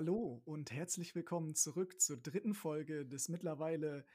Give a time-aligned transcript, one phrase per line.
[0.00, 4.06] Hallo und herzlich willkommen zurück zur dritten Folge des mittlerweile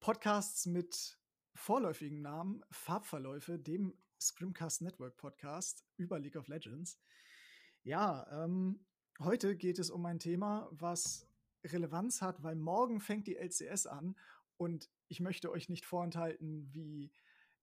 [0.00, 1.18] Podcasts mit
[1.54, 7.00] vorläufigem Namen Farbverläufe, dem Scrimcast Network Podcast über League of Legends.
[7.84, 8.84] Ja, ähm,
[9.18, 11.26] heute geht es um ein Thema, was
[11.64, 14.14] Relevanz hat, weil morgen fängt die LCS an
[14.58, 17.10] und ich möchte euch nicht vorenthalten, wie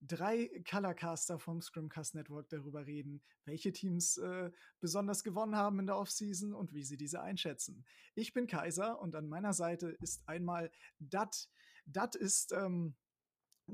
[0.00, 5.96] drei Colorcaster vom Scrimcast Network darüber reden, welche Teams äh, besonders gewonnen haben in der
[5.96, 7.84] Offseason und wie sie diese einschätzen.
[8.14, 11.48] Ich bin Kaiser und an meiner Seite ist einmal Dat.
[11.86, 12.96] Dat ist ähm,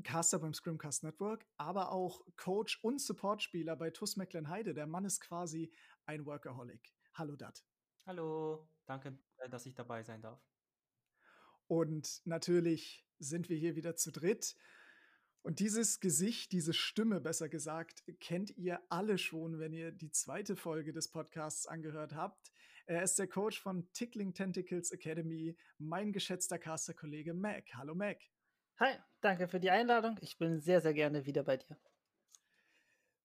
[0.02, 4.74] Caster beim Scrimcast Network, aber auch Coach und Supportspieler bei TuS Mecklenheide.
[4.74, 5.73] Der Mann ist quasi
[6.07, 6.93] ein Workaholic.
[7.15, 7.62] Hallo Dat.
[8.07, 10.41] Hallo, danke, äh, dass ich dabei sein darf.
[11.66, 14.57] Und natürlich sind wir hier wieder zu dritt.
[15.42, 20.54] Und dieses Gesicht, diese Stimme, besser gesagt, kennt ihr alle schon, wenn ihr die zweite
[20.54, 22.52] Folge des Podcasts angehört habt.
[22.87, 27.65] Er ist der Coach von Tickling Tentacles Academy, mein geschätzter Caster-Kollege Mac.
[27.74, 28.18] Hallo Mac.
[28.79, 30.16] Hi, danke für die Einladung.
[30.20, 31.76] Ich bin sehr, sehr gerne wieder bei dir.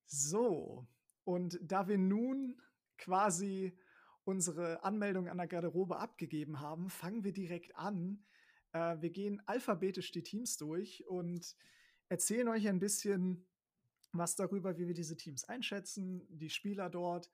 [0.07, 0.87] So,
[1.23, 2.59] und da wir nun
[2.97, 3.77] quasi
[4.23, 8.25] unsere Anmeldung an der Garderobe abgegeben haben, fangen wir direkt an.
[8.73, 11.55] Äh, wir gehen alphabetisch die Teams durch und
[12.09, 13.45] erzählen euch ein bisschen
[14.11, 17.29] was darüber, wie wir diese Teams einschätzen, die Spieler dort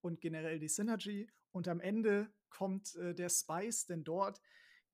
[0.00, 1.30] und generell die Synergy.
[1.50, 4.40] Und am Ende kommt äh, der Spice, denn dort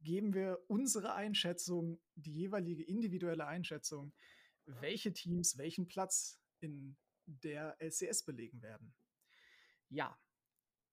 [0.00, 4.12] geben wir unsere Einschätzung, die jeweilige individuelle Einschätzung,
[4.66, 6.96] welche Teams welchen Platz in
[7.26, 8.94] der LCS belegen werden.
[9.88, 10.18] Ja,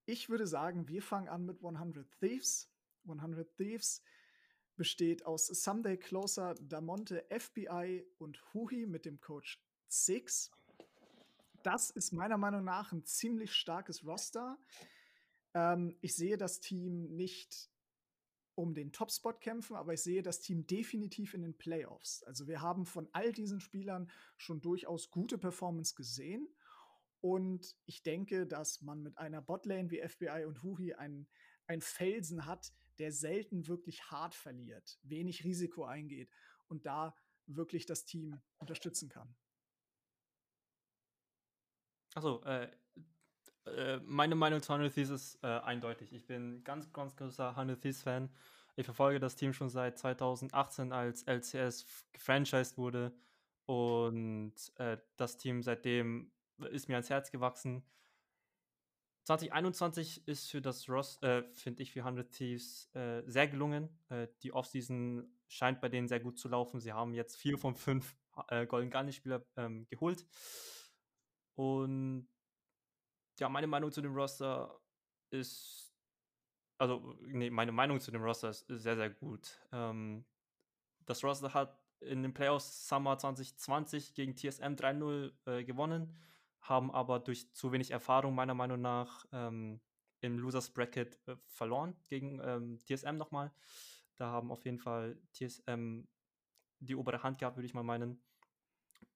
[0.06, 2.72] ich würde sagen, wir fangen an mit 100 Thieves.
[3.06, 4.02] 100 Thieves
[4.82, 10.50] besteht aus Someday Closer, Damonte, FBI und Huhi mit dem Coach Six.
[11.62, 14.58] Das ist meiner Meinung nach ein ziemlich starkes Roster.
[15.54, 17.70] Ähm, ich sehe das Team nicht
[18.56, 22.24] um den Topspot kämpfen, aber ich sehe das Team definitiv in den Playoffs.
[22.24, 26.48] Also wir haben von all diesen Spielern schon durchaus gute Performance gesehen.
[27.20, 31.28] Und ich denke, dass man mit einer Botlane wie FBI und Huhi einen,
[31.68, 36.30] einen Felsen hat, der selten wirklich hart verliert, wenig Risiko eingeht
[36.68, 37.16] und da
[37.48, 39.36] wirklich das Team unterstützen kann.
[42.14, 42.70] Also äh,
[43.66, 46.14] äh, meine Meinung zu Hundred Thieves ist äh, eindeutig.
[46.14, 48.30] Ich bin ganz, ganz großer Hundred Thieves Fan.
[48.76, 53.12] Ich verfolge das Team schon seit 2018, als LCS gefranchised wurde.
[53.66, 56.32] Und äh, das Team seitdem
[56.70, 57.84] ist mir ans Herz gewachsen.
[59.24, 63.90] 2021 ist für das Ross, äh, finde ich, für 100 Thieves äh, sehr gelungen.
[64.10, 66.80] Äh, die Offseason scheint bei denen sehr gut zu laufen.
[66.80, 68.16] Sie haben jetzt vier von fünf
[68.48, 70.26] äh, Golden Gunny-Spieler ähm, geholt.
[71.56, 72.28] Und
[73.40, 74.80] ja, meine Meinung zu dem Roster
[75.30, 75.94] ist,
[76.80, 79.60] also, nee, meine Meinung zu dem Roster ist, ist sehr, sehr gut.
[79.72, 80.26] Ähm,
[81.06, 86.18] das Roster hat in den Playoffs Summer 2020 gegen TSM 3-0 äh, gewonnen
[86.62, 89.82] haben aber durch zu wenig Erfahrung meiner Meinung nach ähm,
[90.22, 93.52] im Losers Bracket äh, verloren gegen ähm, TSM nochmal.
[94.16, 96.04] Da haben auf jeden Fall TSM
[96.80, 98.22] die obere Hand gehabt, würde ich mal meinen.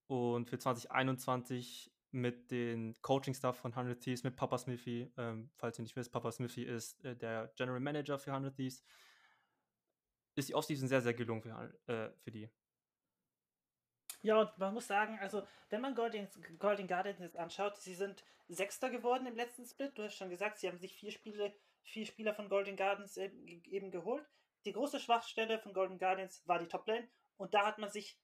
[0.07, 5.83] Und für 2021 mit den Coaching-Staff von 100 Thieves, mit Papa Smithy, ähm, falls ihr
[5.83, 8.83] nicht wisst, Papa Smithy ist äh, der General Manager für 100 Thieves,
[10.35, 12.49] ist die Offseason sehr, sehr gelungen für, äh, für die.
[14.25, 16.27] Ja, und man muss sagen, also wenn man Golden,
[16.57, 19.95] Golden Guardians jetzt anschaut, sie sind Sechster geworden im letzten Split.
[19.95, 21.53] Du hast schon gesagt, sie haben sich vier Spiele,
[21.83, 24.27] vier Spieler von Golden Gardens eben geholt.
[24.65, 28.17] Die große Schwachstelle von Golden Guardians war die Toplane und da hat man sich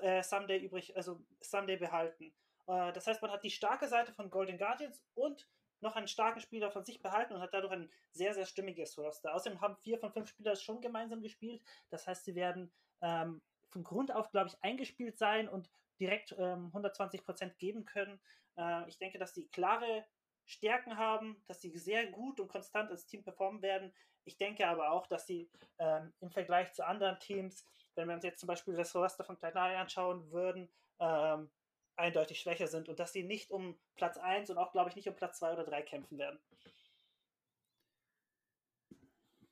[0.00, 2.32] äh, Someday übrig, also Someday behalten.
[2.68, 5.48] Äh, das heißt, man hat die starke Seite von Golden Guardians und
[5.80, 9.34] noch einen starken Spieler von sich behalten und hat dadurch ein sehr, sehr stimmiges Roster.
[9.34, 11.60] Außerdem haben vier von fünf Spieler schon gemeinsam gespielt.
[11.90, 15.70] Das heißt, sie werden ähm, von Grund auf, glaube ich, eingespielt sein und
[16.00, 18.20] direkt ähm, 120 Prozent geben können.
[18.56, 20.04] Äh, ich denke, dass sie klare
[20.44, 23.92] Stärken haben, dass sie sehr gut und konstant als Team performen werden.
[24.24, 28.24] Ich denke aber auch, dass sie ähm, im Vergleich zu anderen Teams, wenn wir uns
[28.24, 30.68] jetzt zum Beispiel das Roster von Kleinari anschauen würden,
[31.00, 31.50] ähm,
[31.96, 35.08] eindeutig schwächer sind und dass sie nicht um Platz 1 und auch, glaube ich, nicht
[35.08, 36.38] um Platz 2 oder 3 kämpfen werden.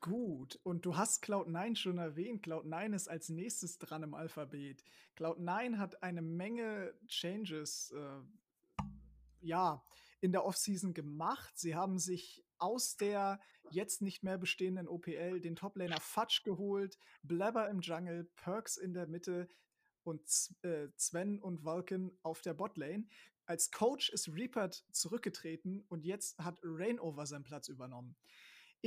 [0.06, 2.46] Gut, und du hast Cloud9 schon erwähnt.
[2.46, 4.84] Cloud9 ist als nächstes dran im Alphabet.
[5.18, 8.84] Cloud9 hat eine Menge Changes äh,
[9.40, 9.82] ja,
[10.20, 11.58] in der Offseason gemacht.
[11.58, 17.68] Sie haben sich aus der jetzt nicht mehr bestehenden OPL den Toplaner Fudge geholt, Blabber
[17.68, 19.48] im Jungle, Perks in der Mitte
[20.04, 20.22] und
[20.62, 23.08] äh, Sven und Vulcan auf der Botlane.
[23.44, 28.14] Als Coach ist Reapert zurückgetreten und jetzt hat Rainover seinen Platz übernommen.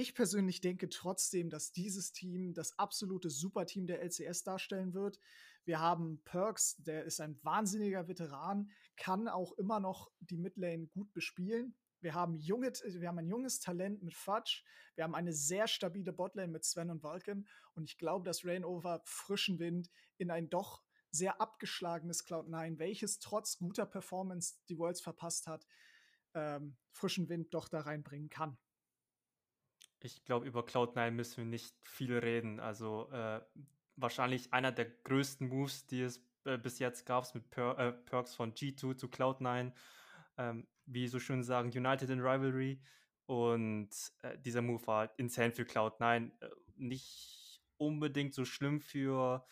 [0.02, 5.20] Ich persönlich denke trotzdem, dass dieses Team das absolute Superteam der LCS darstellen wird.
[5.66, 11.12] Wir haben Perks, der ist ein wahnsinniger Veteran, kann auch immer noch die Midlane gut
[11.12, 11.76] bespielen.
[12.00, 14.64] Wir haben, junge, wir haben ein junges Talent mit Fudge.
[14.96, 17.46] Wir haben eine sehr stabile Botlane mit Sven und Vulcan.
[17.74, 20.82] Und ich glaube, dass Rainover frischen Wind in ein doch
[21.12, 25.68] sehr abgeschlagenes Cloud9, welches trotz guter Performance die Worlds verpasst hat,
[26.36, 28.58] ähm, frischen Wind doch da reinbringen kann.
[30.02, 32.60] Ich glaube, über Cloud9 müssen wir nicht viel reden.
[32.60, 33.42] Also äh,
[33.96, 38.36] wahrscheinlich einer der größten Moves, die es äh, bis jetzt gab, mit per äh, Perks
[38.36, 39.74] von G2 zu Cloud9.
[40.38, 42.82] Ähm, wie so schön sagen, United in Rivalry.
[43.26, 43.90] Und
[44.22, 46.32] äh, dieser Move war insane für Cloud9.
[46.40, 49.46] Äh, nicht unbedingt so schlimm für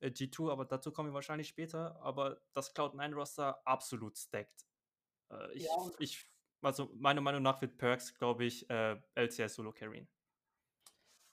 [0.00, 2.00] äh, G2, aber dazu kommen wir wahrscheinlich später.
[2.02, 4.66] Aber das Cloud9-Roster absolut stacked.
[5.54, 5.70] Ich, ja.
[5.98, 6.26] ich,
[6.62, 10.08] also meiner Meinung nach wird Perks, glaube ich, LCS Solo carryen.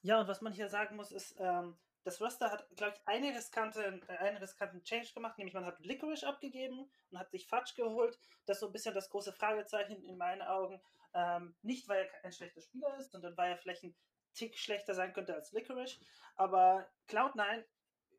[0.01, 3.35] Ja, und was man hier sagen muss, ist, ähm, das Roster hat, glaube ich, eine
[3.35, 7.73] riskante, äh, einen riskanten Change gemacht, nämlich man hat Licorice abgegeben und hat sich Fudge
[7.75, 8.17] geholt.
[8.45, 10.81] Das ist so ein bisschen das große Fragezeichen in meinen Augen.
[11.13, 13.95] Ähm, nicht, weil er ein schlechter Spieler ist, sondern weil er vielleicht ein
[14.33, 15.99] Tick schlechter sein könnte als Licorice.
[16.35, 17.63] Aber Cloud9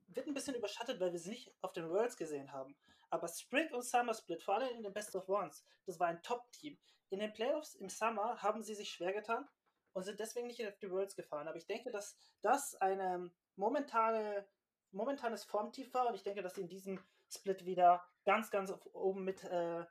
[0.09, 2.77] wird ein bisschen überschattet, weil wir sie nicht auf den Worlds gesehen haben.
[3.11, 6.23] Aber Spring und Summer Split, vor allem in den Best of Ones, das war ein
[6.23, 6.79] Top-Team.
[7.11, 9.49] In den Playoffs im Summer haben sie sich schwer getan
[9.93, 11.49] und sind deswegen nicht in die Worlds gefahren.
[11.49, 14.47] Aber ich denke, dass das eine momentane,
[14.93, 19.25] momentanes Formtief war und ich denke, dass sie in diesem Split wieder ganz, ganz oben
[19.25, 19.85] mit äh,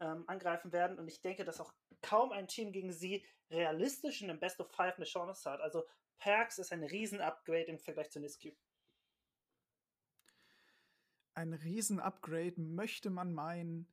[0.00, 4.28] ähm, angreifen werden und ich denke, dass auch kaum ein Team gegen sie realistisch in
[4.28, 5.60] dem Best of Five eine Chance hat.
[5.60, 5.84] Also
[6.18, 8.56] Perks ist ein Riesen-Upgrade im Vergleich zu Niscube.
[11.40, 13.88] Ein Riesen-Upgrade möchte man meinen,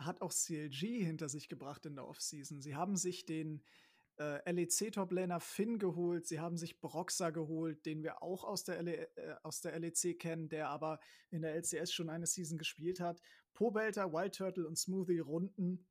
[0.00, 2.60] hat auch CLG hinter sich gebracht in der Offseason.
[2.60, 3.62] Sie haben sich den
[4.18, 9.16] äh, LEC-Top-Laner Finn geholt, sie haben sich Broxer geholt, den wir auch aus der, LE,
[9.16, 10.98] äh, aus der LEC kennen, der aber
[11.30, 13.22] in der LCS schon eine Season gespielt hat.
[13.54, 15.86] Pobelter, Wild Turtle und Smoothie runden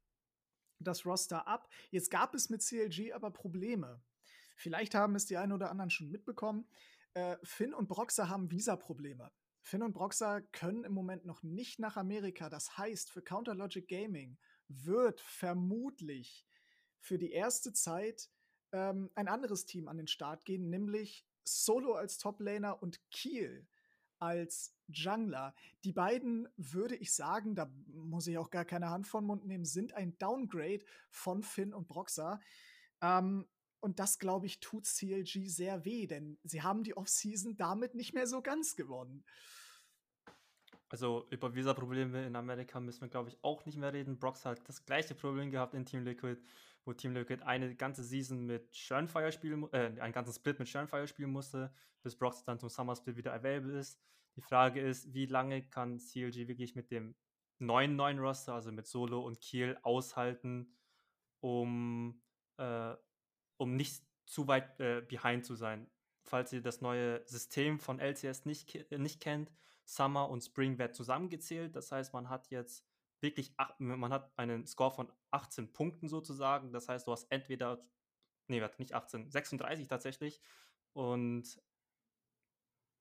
[0.80, 1.70] das Roster ab.
[1.90, 4.04] Jetzt gab es mit CLG aber Probleme.
[4.58, 6.68] Vielleicht haben es die einen oder anderen schon mitbekommen.
[7.14, 9.32] Äh, Finn und Broxer haben Visa-Probleme.
[9.68, 12.50] Finn und Broxer können im Moment noch nicht nach Amerika.
[12.50, 14.38] Das heißt, für Counter Logic Gaming
[14.70, 16.48] wird vermutlich
[17.02, 18.30] für die erste Zeit
[18.72, 23.68] ähm, ein anderes Team an den Start gehen, nämlich Solo als Toplaner und Kiel
[24.20, 25.54] als Jungler.
[25.84, 29.66] Die beiden, würde ich sagen, da muss ich auch gar keine Hand von Mund nehmen,
[29.66, 32.40] sind ein Downgrade von Finn und Broxa.
[33.02, 33.46] Ähm,
[33.82, 38.14] und das, glaube ich, tut CLG sehr weh, denn sie haben die Offseason damit nicht
[38.14, 39.26] mehr so ganz gewonnen.
[40.90, 44.20] Also über Visa-Probleme in Amerika müssen wir, glaube ich, auch nicht mehr reden.
[44.20, 46.42] Brox hat das gleiche Problem gehabt in Team Liquid
[46.88, 51.08] wo Team Liquid eine ganze Season mit Shurnfire spielen, äh, einen ganzen Split mit Shurnfire
[51.08, 54.00] spielen musste, bis Brox dann zum Summer Split wieder available ist.
[54.38, 57.16] Die Frage ist, wie lange kann CLG wirklich mit dem
[57.60, 60.74] neuen neuen Roster, also mit Solo und Kiel, aushalten,
[61.42, 62.22] um,
[62.58, 62.94] äh,
[63.58, 65.90] um nicht zu weit äh, behind zu sein.
[66.24, 69.52] Falls ihr das neue System von LCS nicht, nicht kennt,
[69.88, 71.76] Summer und Spring wird zusammengezählt.
[71.76, 72.86] Das heißt, man hat jetzt
[73.22, 76.72] wirklich, acht, man hat einen Score von 18 Punkten sozusagen.
[76.74, 77.82] Das heißt, du hast entweder,
[78.48, 80.42] nee, warte, nicht 18, 36 tatsächlich.
[80.94, 81.62] Und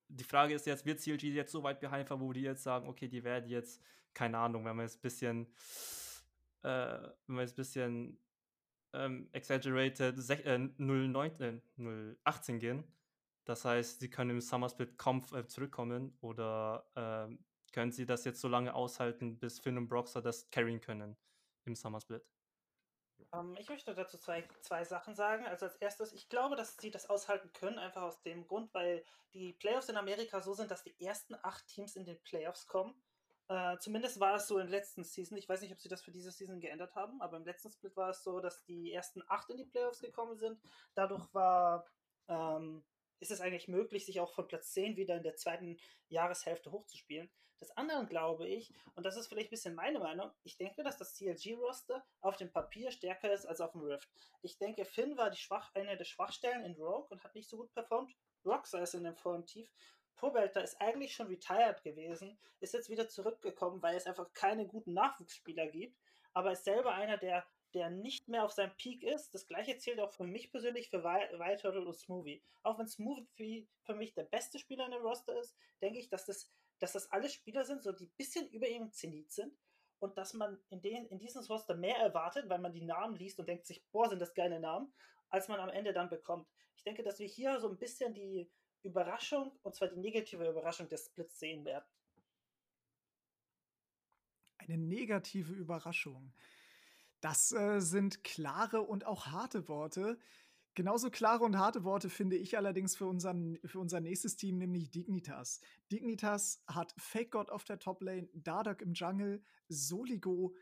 [0.09, 3.09] die Frage ist jetzt, wird CLG jetzt so weit behind wo die jetzt sagen, okay,
[3.09, 3.83] die werden jetzt,
[4.15, 5.47] keine Ahnung, wenn wir jetzt ein bisschen,
[6.63, 8.19] äh, wenn wir jetzt ein bisschen
[8.93, 12.85] ähm, exaggerated äh, 0,19, äh, 0,18 gehen.
[13.47, 18.25] Das heißt, sie können im Summer Split kaum äh, zurückkommen oder ähm, können sie das
[18.25, 21.17] jetzt so lange aushalten, bis Finn und Broxer das carryen können
[21.65, 22.27] im Summer Split?
[23.31, 25.47] Um, ähm, ich möchte dazu zwei, zwei Sachen sagen.
[25.47, 29.05] Also als erstes, ich glaube, dass sie das aushalten können, einfach aus dem Grund, weil
[29.33, 33.01] die Playoffs in Amerika so sind, dass die ersten acht Teams in den Playoffs kommen.
[33.49, 35.39] Uh, zumindest war es so in der letzten Season.
[35.39, 37.97] Ich weiß nicht, ob sie das für diese Season geändert haben, aber im letzten Split
[37.97, 40.61] war es so, dass die ersten acht in die Playoffs gekommen sind.
[40.95, 41.87] Dadurch war
[42.27, 42.85] ähm,
[43.21, 47.31] ist es eigentlich möglich, sich auch von Platz 10 wieder in der zweiten Jahreshälfte hochzuspielen.
[47.59, 50.99] Das andere glaube ich, und das ist vielleicht ein bisschen meine Meinung, ich denke, dass
[50.99, 54.09] das CLG-Roster auf dem Papier stärker ist als auf dem Rift.
[54.43, 57.57] Ich denke, Finn war die Schwach eine der Schwachstellen in Rogue und hat nicht so
[57.57, 58.15] gut performt.
[58.45, 59.73] Roxer ist in dem Formtief.
[60.17, 64.95] Pobelter ist eigentlich schon retired gewesen, ist jetzt wieder zurückgekommen, weil es einfach keine guten
[64.95, 65.99] Nachwuchsspieler gibt,
[66.33, 67.47] aber ist selber einer, der
[67.77, 69.35] der nicht mehr auf seinem Peak ist.
[69.35, 72.43] Das gleiche zählt auch für mich persönlich für Wild Turtle und Smoothie.
[72.63, 76.25] Auch wenn Smoothie für mich der beste Spieler in dem Roster ist, denke ich, dass
[76.25, 79.55] das, dass das alle Spieler sind, so die ein bisschen über ihm Zenit sind
[79.99, 83.39] und dass man in, den, in diesem Roster mehr erwartet, weil man die Namen liest
[83.39, 84.91] und denkt sich, boah, sind das geile Namen.
[85.29, 86.49] als man am Ende dann bekommt.
[86.77, 88.51] Ich denke, dass wir hier so ein bisschen die
[88.83, 91.85] Überraschung, und zwar die negative Überraschung des Splits sehen werden.
[94.57, 96.33] Eine negative Überraschung.
[97.27, 100.17] Das äh, sind klare und auch harte Worte.
[100.77, 104.93] Genauso klare und harte Worte finde ich allerdings für, unseren, für unser nächstes Team, nämlich
[104.93, 105.61] Dignitas.
[105.91, 110.55] Dignitas hat Fake God auf der Toplane, Dardak im Jungle, Soligo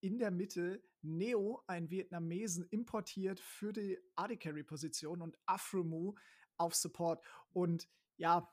[0.00, 6.14] in der Mitte, Neo, ein Vietnamesen, importiert für die AD Carry Position und Afromu
[6.56, 7.22] auf Support.
[7.52, 8.50] Und ja,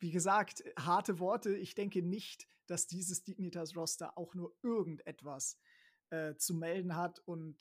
[0.00, 1.56] wie gesagt, harte Worte.
[1.56, 5.56] Ich denke nicht, dass dieses Dignitas Roster auch nur irgendetwas
[6.10, 7.18] äh, zu melden hat.
[7.20, 7.56] Und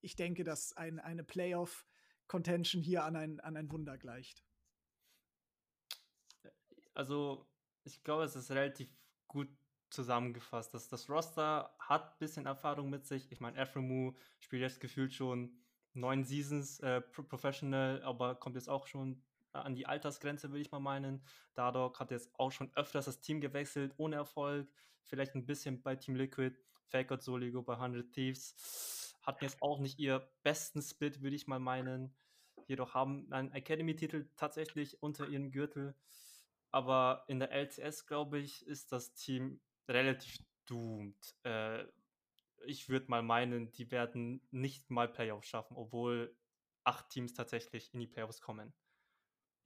[0.00, 4.44] ich denke, dass ein, eine Playoff-Contention hier an ein, an ein Wunder gleicht.
[6.94, 7.48] Also,
[7.84, 8.88] ich glaube, es ist relativ
[9.28, 9.48] gut
[9.90, 10.74] zusammengefasst.
[10.74, 13.30] Das, das Roster hat ein bisschen Erfahrung mit sich.
[13.32, 15.62] Ich meine, Afremu spielt jetzt gefühlt schon
[15.94, 20.80] neun Seasons äh, Professional, aber kommt jetzt auch schon an die Altersgrenze, würde ich mal
[20.80, 21.22] meinen.
[21.54, 24.68] Dardock hat jetzt auch schon öfters das Team gewechselt, ohne Erfolg.
[25.02, 26.56] Vielleicht ein bisschen bei Team Liquid.
[26.88, 29.14] Fakert Soligo bei 100 Thieves.
[29.22, 32.14] Hatten jetzt auch nicht ihr besten Split, würde ich mal meinen.
[32.66, 35.94] Jedoch haben einen Academy-Titel tatsächlich unter ihrem Gürtel.
[36.70, 41.34] Aber in der LCS, glaube ich, ist das Team relativ doomed.
[41.44, 41.84] Äh,
[42.66, 46.36] ich würde mal meinen, die werden nicht mal Playoffs schaffen, obwohl
[46.84, 48.72] acht Teams tatsächlich in die Playoffs kommen.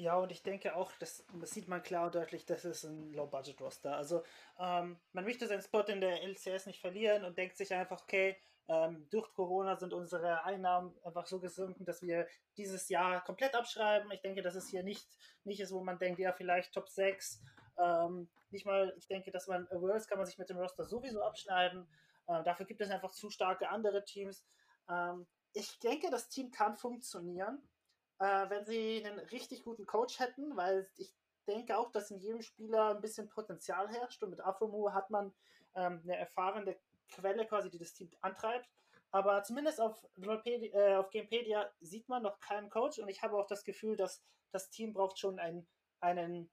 [0.03, 3.13] Ja, und ich denke auch, das, das sieht man klar und deutlich, das ist ein
[3.13, 3.97] Low-Budget-Roster.
[3.97, 4.25] Also
[4.59, 8.37] ähm, man möchte seinen Spot in der LCS nicht verlieren und denkt sich einfach, okay,
[8.67, 14.11] ähm, durch Corona sind unsere Einnahmen einfach so gesunken, dass wir dieses Jahr komplett abschreiben.
[14.11, 15.07] Ich denke, dass es hier nicht,
[15.45, 17.41] nicht ist, wo man denkt, ja, vielleicht Top 6.
[17.79, 21.23] Ähm, nicht mal, ich denke, dass man Worlds kann man sich mit dem Roster sowieso
[21.23, 21.87] abschneiden.
[22.27, 24.45] Äh, dafür gibt es einfach zu starke andere Teams.
[24.91, 27.63] Ähm, ich denke, das Team kann funktionieren
[28.19, 31.15] äh, wenn sie einen richtig guten Coach hätten, weil ich
[31.47, 35.35] denke auch, dass in jedem Spieler ein bisschen Potenzial herrscht und mit Afomu hat man
[35.75, 36.77] ähm, eine erfahrene
[37.09, 38.69] Quelle quasi, die das Team antreibt.
[39.11, 43.47] Aber zumindest auf, äh, auf Gamepedia sieht man noch keinen Coach und ich habe auch
[43.47, 45.67] das Gefühl, dass das Team braucht schon einen,
[46.01, 46.51] einen,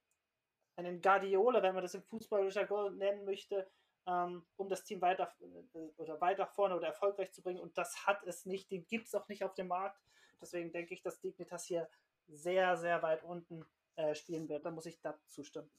[0.76, 3.70] einen Guardiola, wenn man das im Fußballjargon nennen möchte,
[4.06, 7.60] ähm, um das Team weiter äh, oder weiter vorne oder erfolgreich zu bringen.
[7.60, 9.98] Und das hat es nicht, den gibt es auch nicht auf dem Markt.
[10.40, 11.88] Deswegen denke ich, dass Dignitas hier
[12.26, 13.64] sehr, sehr weit unten
[13.96, 14.64] äh, spielen wird.
[14.64, 15.70] Da muss ich da zustimmen.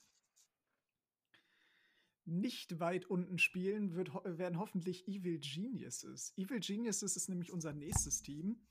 [2.26, 6.34] Nicht weit unten spielen wird, werden hoffentlich Evil Geniuses.
[6.38, 8.64] Evil Geniuses ist nämlich unser nächstes Team.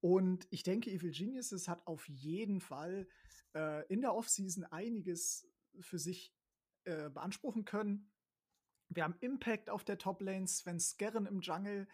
[0.00, 3.08] Und ich denke, Evil Geniuses hat auf jeden Fall
[3.54, 5.48] äh, in der Offseason einiges
[5.80, 6.34] für sich
[6.84, 8.10] äh, beanspruchen können.
[8.88, 11.88] Wir haben Impact auf der Top-Lane, Sven Skerren im Jungle,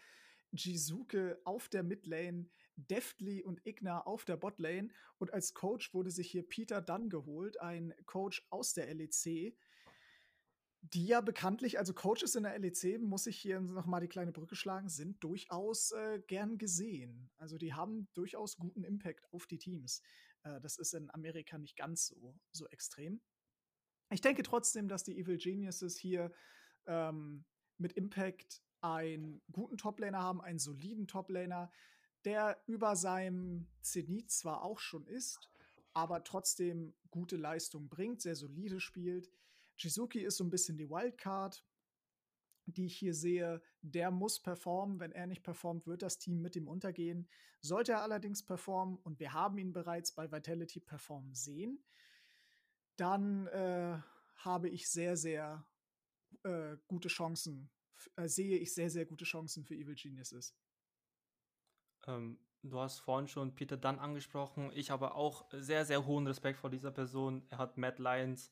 [0.51, 2.49] Jizuke auf der Midlane,
[2.87, 4.89] Deftly und Igna auf der Botlane.
[5.17, 9.55] Und als Coach wurde sich hier Peter Dunn geholt, ein Coach aus der LEC,
[10.81, 14.55] die ja bekanntlich, also Coaches in der LEC, muss ich hier nochmal die kleine Brücke
[14.55, 17.29] schlagen, sind durchaus äh, gern gesehen.
[17.37, 20.01] Also die haben durchaus guten Impact auf die Teams.
[20.43, 23.21] Äh, das ist in Amerika nicht ganz so, so extrem.
[24.09, 26.31] Ich denke trotzdem, dass die Evil Geniuses hier
[26.87, 27.45] ähm,
[27.77, 31.71] mit Impact einen guten Toplaner haben, einen soliden Toplaner,
[32.25, 35.49] der über seinem Zenit zwar auch schon ist,
[35.93, 39.29] aber trotzdem gute Leistung bringt, sehr solide spielt.
[39.77, 41.65] Jizuki ist so ein bisschen die Wildcard,
[42.65, 43.61] die ich hier sehe.
[43.81, 44.99] Der muss performen.
[44.99, 47.27] Wenn er nicht performt, wird das Team mit ihm untergehen.
[47.61, 51.83] Sollte er allerdings performen, und wir haben ihn bereits bei Vitality performen sehen,
[52.95, 53.97] dann äh,
[54.35, 55.65] habe ich sehr, sehr
[56.43, 57.69] äh, gute Chancen,
[58.15, 60.55] äh, sehe ich sehr, sehr gute Chancen für Evil Geniuses.
[62.09, 64.71] Ähm, du hast vorhin schon Peter Dunn angesprochen.
[64.73, 67.45] Ich habe auch sehr, sehr hohen Respekt vor dieser Person.
[67.49, 68.51] Er hat Matt Lyons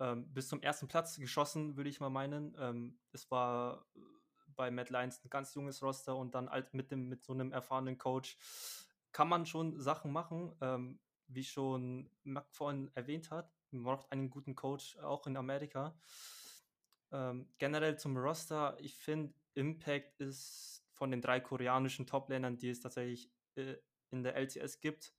[0.00, 2.56] ähm, bis zum ersten Platz geschossen, würde ich mal meinen.
[2.58, 4.00] Ähm, es war äh,
[4.56, 7.52] bei Matt Lyons ein ganz junges Roster und dann halt mit, dem, mit so einem
[7.52, 8.38] erfahrenen Coach
[9.12, 13.52] kann man schon Sachen machen, ähm, wie schon Mac vorhin erwähnt hat.
[13.70, 15.94] Man braucht einen guten Coach, auch in Amerika.
[17.10, 22.78] Ähm, generell zum Roster, ich finde, Impact ist von den drei koreanischen Top-Ländern, die es
[22.78, 23.74] tatsächlich äh,
[24.12, 25.12] in der LCS gibt,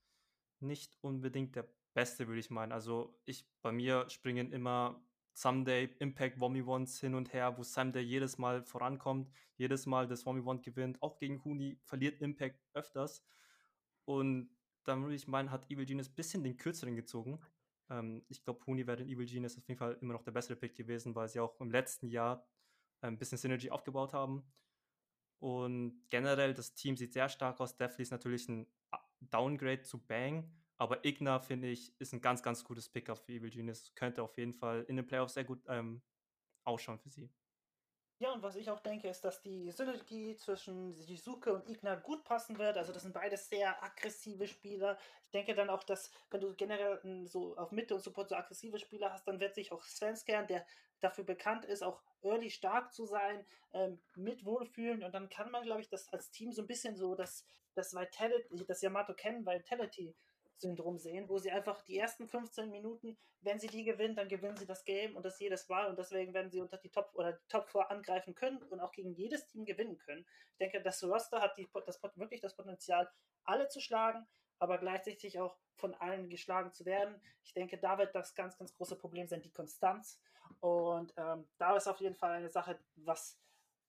[0.62, 2.72] nicht unbedingt der beste, würde ich meinen.
[2.72, 8.38] Also ich, bei mir springen immer Someday Impact Womivons hin und her, wo Someday jedes
[8.38, 11.02] Mal vorankommt, jedes Mal das Womivont gewinnt.
[11.02, 13.22] Auch gegen Huni verliert Impact öfters.
[14.06, 17.42] Und dann würde ich meinen, hat Evil Genius ein bisschen den kürzeren gezogen.
[17.90, 20.56] Ähm, ich glaube, Huni wäre in Evil Genius auf jeden Fall immer noch der bessere
[20.56, 22.48] Pick gewesen, weil sie auch im letzten Jahr
[23.02, 24.50] ein bisschen Synergy aufgebaut haben.
[25.44, 27.76] Und generell, das Team sieht sehr stark aus.
[27.76, 28.66] Deathly ist natürlich ein
[29.20, 30.50] Downgrade zu Bang.
[30.78, 33.94] Aber Igna, finde ich, ist ein ganz, ganz gutes Pickup für Evil Genius.
[33.94, 36.02] Könnte auf jeden Fall in den Playoffs sehr gut ähm,
[36.64, 37.30] ausschauen für sie.
[38.20, 42.24] Ja, und was ich auch denke, ist, dass die Synergie zwischen Shizuke und Igna gut
[42.24, 42.78] passen wird.
[42.78, 44.98] Also das sind beide sehr aggressive Spieler.
[45.26, 48.80] Ich denke dann auch, dass wenn du generell so auf Mitte und Support so aggressive
[48.80, 50.66] Spieler hast, dann wird sich auch Svenskern, der
[51.02, 55.04] dafür bekannt ist, auch early stark zu sein, ähm, mit wohlfühlen.
[55.04, 57.94] Und dann kann man, glaube ich, das als Team so ein bisschen so das, das
[57.94, 60.16] Vitality, das Yamato Ken Vitality
[60.58, 64.56] Syndrom sehen, wo sie einfach die ersten 15 Minuten, wenn sie die gewinnen, dann gewinnen
[64.56, 67.34] sie das Game und das jedes Mal und deswegen werden sie unter die Top oder
[67.34, 70.26] die Top 4 angreifen können und auch gegen jedes Team gewinnen können.
[70.52, 73.10] Ich denke, das Roster hat die, das, wirklich das Potenzial,
[73.44, 74.26] alle zu schlagen,
[74.60, 77.20] aber gleichzeitig auch von allen geschlagen zu werden.
[77.44, 80.20] Ich denke, da wird das ganz, ganz große Problem sein, die Konstanz.
[80.60, 83.40] Und ähm, da ist auf jeden Fall eine Sache, was,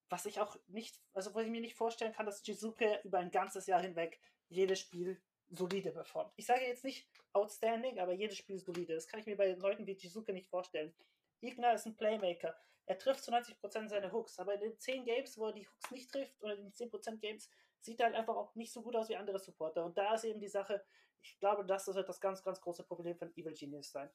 [0.09, 3.31] was ich auch nicht, also wo ich mir nicht vorstellen kann, dass Jizuke über ein
[3.31, 6.33] ganzes Jahr hinweg jedes Spiel solide performt.
[6.37, 8.95] Ich sage jetzt nicht outstanding, aber jedes Spiel solide.
[8.95, 10.95] Das kann ich mir bei Leuten wie Jizuke nicht vorstellen.
[11.41, 12.57] Igna ist ein Playmaker.
[12.87, 15.91] Er trifft zu 90% seine Hooks, aber in den 10 Games, wo er die Hooks
[15.91, 17.49] nicht trifft, oder in den 10% Games,
[17.85, 19.85] sieht halt einfach auch nicht so gut aus wie andere Supporter.
[19.85, 20.85] Und da ist eben die Sache,
[21.23, 24.11] ich glaube, das wird das ganz, ganz große Problem von Evil Genius sein.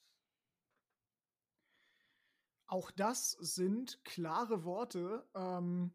[2.68, 5.28] Auch das sind klare Worte.
[5.34, 5.92] Ähm,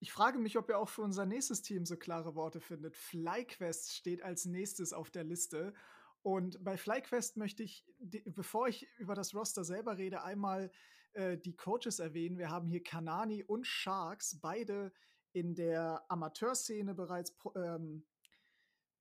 [0.00, 2.96] ich frage mich, ob ihr auch für unser nächstes Team so klare Worte findet.
[2.96, 5.74] FlyQuest steht als nächstes auf der Liste.
[6.22, 10.70] Und bei FlyQuest möchte ich, bevor ich über das Roster selber rede, einmal
[11.12, 12.38] äh, die Coaches erwähnen.
[12.38, 14.92] Wir haben hier Kanani und Sharks, beide
[15.32, 18.06] in der Amateurszene bereits ähm,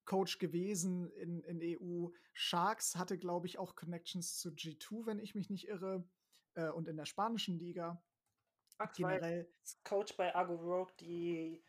[0.06, 2.10] Coach gewesen in, in EU.
[2.34, 6.08] Sharks hatte, glaube ich, auch Connections zu G2, wenn ich mich nicht irre,
[6.56, 8.02] äh, und in der spanischen Liga.
[8.80, 9.50] Max generell.
[9.84, 11.64] Coach bei Argo Rogue, die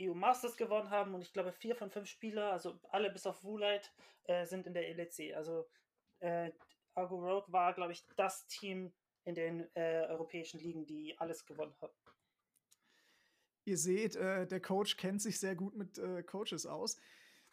[0.00, 3.44] EU Masters gewonnen haben und ich glaube vier von fünf Spieler, also alle bis auf
[3.44, 3.90] Woolite,
[4.24, 5.34] äh, sind in der LEC.
[5.36, 5.66] Also
[6.20, 6.50] äh,
[6.94, 8.92] Argo Rogue war, glaube ich, das Team
[9.24, 11.92] in den äh, europäischen Ligen, die alles gewonnen haben.
[13.64, 16.98] Ihr seht, äh, der Coach kennt sich sehr gut mit äh, Coaches aus.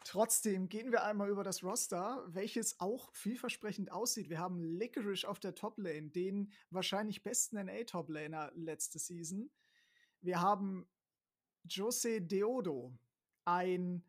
[0.04, 4.30] Trotzdem gehen wir einmal über das Roster, welches auch vielversprechend aussieht.
[4.30, 9.52] Wir haben Licorice auf der Top-Lane, den wahrscheinlich besten NA-Top-Laner letzte Season.
[10.22, 10.88] Wir haben
[11.66, 12.94] Jose Deodo,
[13.46, 14.04] ein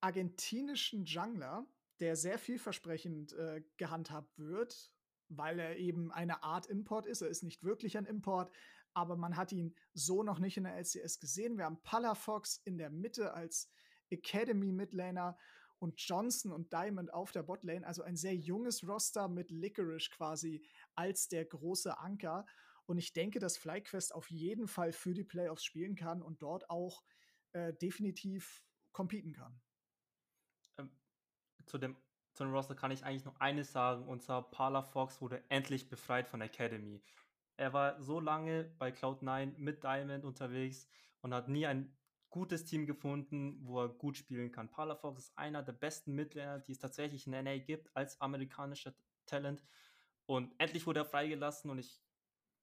[0.00, 1.66] argentinischen Jungler,
[2.00, 4.92] der sehr vielversprechend äh, gehandhabt wird,
[5.28, 7.22] weil er eben eine Art Import ist.
[7.22, 8.52] Er ist nicht wirklich ein Import,
[8.94, 11.56] aber man hat ihn so noch nicht in der LCS gesehen.
[11.56, 13.70] Wir haben Palafox in der Mitte als
[14.10, 15.38] Academy Midlaner
[15.78, 17.86] und Johnson und Diamond auf der Botlane.
[17.86, 22.46] Also ein sehr junges Roster mit Licorice quasi als der große Anker.
[22.86, 26.70] Und ich denke, dass FlyQuest auf jeden Fall für die Playoffs spielen kann und dort
[26.70, 27.02] auch
[27.52, 29.60] äh, definitiv competen kann.
[30.78, 30.90] Ähm,
[31.66, 31.96] zu, dem,
[32.34, 35.88] zu dem Roster kann ich eigentlich noch eines sagen, und zwar Parla Fox wurde endlich
[35.88, 37.02] befreit von Academy.
[37.56, 40.88] Er war so lange bei Cloud9 mit Diamond unterwegs
[41.20, 41.96] und hat nie ein
[42.30, 44.70] gutes Team gefunden, wo er gut spielen kann.
[44.70, 48.94] Palafox ist einer der besten Midlaner, die es tatsächlich in NA gibt, als amerikanischer
[49.26, 49.62] Talent.
[50.26, 52.02] Und endlich wurde er freigelassen und ich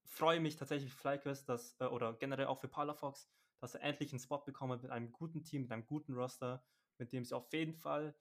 [0.06, 4.12] freue mich tatsächlich für FlyQuest, dass, äh, oder generell auch für Palafox, dass er endlich
[4.12, 6.66] einen Spot bekommt mit einem guten Team, mit einem guten Roster,
[6.98, 8.16] mit dem sie auf jeden Fall,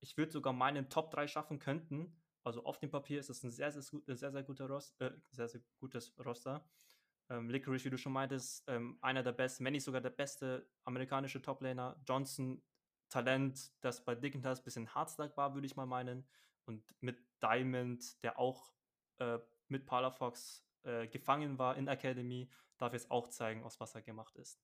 [0.00, 2.21] ich würde sogar meinen Top 3 schaffen könnten.
[2.44, 5.48] Also auf dem Papier ist es ein sehr, sehr, sehr, sehr, guter Roster, äh, sehr,
[5.48, 6.68] sehr gutes Roster.
[7.28, 10.68] Ähm, Licorice, wie du schon meintest, ähm, einer der besten, wenn nicht sogar der beste
[10.84, 12.00] amerikanische Toplaner.
[12.06, 12.62] Johnson,
[13.08, 16.26] Talent, das bei Dignitas ein bisschen Hardstack war, würde ich mal meinen.
[16.64, 18.72] Und mit Diamond, der auch
[19.18, 24.02] äh, mit Palafox äh, gefangen war in Academy, darf jetzt auch zeigen, aus was er
[24.02, 24.60] gemacht ist.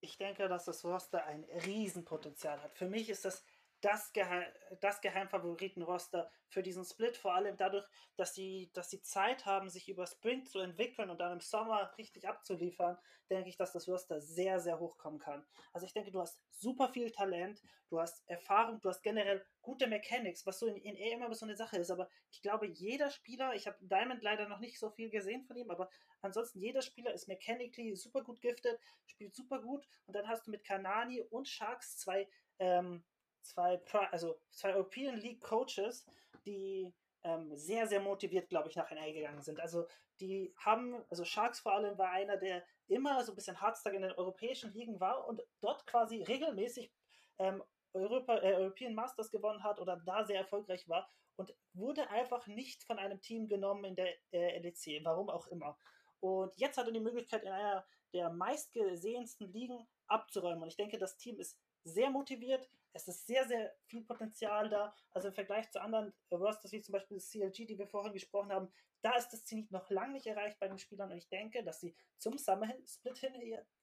[0.00, 2.74] Ich denke, dass das Roster ein Riesenpotenzial hat.
[2.74, 3.44] Für mich ist das
[3.86, 4.44] das, Geheim,
[4.80, 9.88] das Geheimfavoritenroster für diesen Split, vor allem dadurch, dass sie, dass sie Zeit haben, sich
[9.88, 12.98] über Spring zu entwickeln und dann im Sommer richtig abzuliefern,
[13.30, 15.46] denke ich, dass das Roster sehr, sehr hoch kommen kann.
[15.72, 19.86] Also ich denke, du hast super viel Talent, du hast Erfahrung, du hast generell gute
[19.86, 23.10] Mechanics, was so in, in E immer so eine Sache ist, aber ich glaube, jeder
[23.10, 25.88] Spieler, ich habe Diamond leider noch nicht so viel gesehen von ihm, aber
[26.22, 29.86] ansonsten jeder Spieler ist mechanically super gut giftet, spielt super gut.
[30.06, 33.04] Und dann hast du mit Kanani und Sharks zwei ähm,
[33.46, 33.80] zwei,
[34.10, 36.06] also zwei European League Coaches,
[36.44, 36.92] die
[37.24, 39.60] ähm, sehr, sehr motiviert, glaube ich, nach NA gegangen sind.
[39.60, 39.86] Also
[40.20, 44.02] die haben, also Sharks vor allem war einer, der immer so ein bisschen Hardstack in
[44.02, 46.92] den europäischen Ligen war und dort quasi regelmäßig
[47.38, 52.46] ähm, Europa, äh, European Masters gewonnen hat oder da sehr erfolgreich war und wurde einfach
[52.46, 55.78] nicht von einem Team genommen in der äh, LEC, warum auch immer.
[56.20, 60.62] Und jetzt hat er die Möglichkeit, in einer der meistgesehensten Ligen abzuräumen.
[60.62, 62.68] Und ich denke, das Team ist sehr motiviert.
[62.96, 64.94] Es ist sehr, sehr viel Potenzial da.
[65.12, 68.52] Also im Vergleich zu anderen Rosters, wie zum Beispiel das CLG, die wir vorhin gesprochen
[68.52, 71.12] haben, da ist das Zenit noch lange nicht erreicht bei den Spielern.
[71.12, 73.32] Und ich denke, dass sie zum Summer Split hin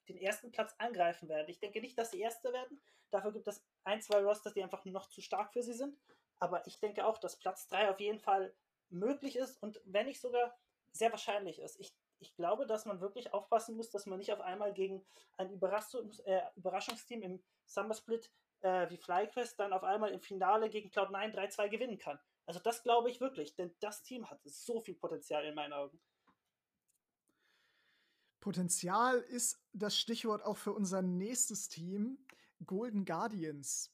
[0.10, 1.47] den ersten Platz angreifen werden.
[1.49, 2.82] Ich denke nicht, dass sie Erste werden.
[3.12, 5.97] Dafür gibt es ein, zwei Rosters, die einfach noch zu stark für sie sind.
[6.39, 8.54] Aber ich denke auch, dass Platz 3 auf jeden Fall
[8.89, 10.58] möglich ist und wenn nicht sogar
[10.91, 11.80] sehr wahrscheinlich ist.
[11.80, 15.06] Ich, ich glaube, dass man wirklich aufpassen muss, dass man nicht auf einmal gegen
[15.38, 18.32] ein Überraschungs, äh, Überraschungsteam im Summer Split
[18.63, 22.19] äh, wie FlyQuest dann auf einmal im Finale gegen Cloud9 3-2 gewinnen kann.
[22.45, 25.99] Also das glaube ich wirklich, denn das Team hat so viel Potenzial in meinen Augen.
[28.39, 32.17] Potenzial ist das Stichwort auch für unser nächstes Team,
[32.65, 33.93] Golden Guardians.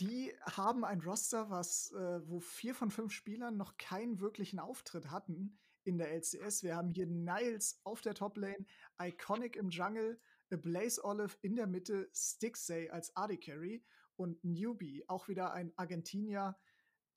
[0.00, 5.12] Die haben ein Roster, was, äh, wo vier von fünf Spielern noch keinen wirklichen Auftritt
[5.12, 6.64] hatten in der LCS.
[6.64, 8.66] Wir haben hier Niles auf der Toplane,
[9.00, 13.84] Iconic im Jungle, Blaze Olive in der Mitte, Stixay als AD Carry
[14.16, 16.56] und Newbie, auch wieder ein Argentinier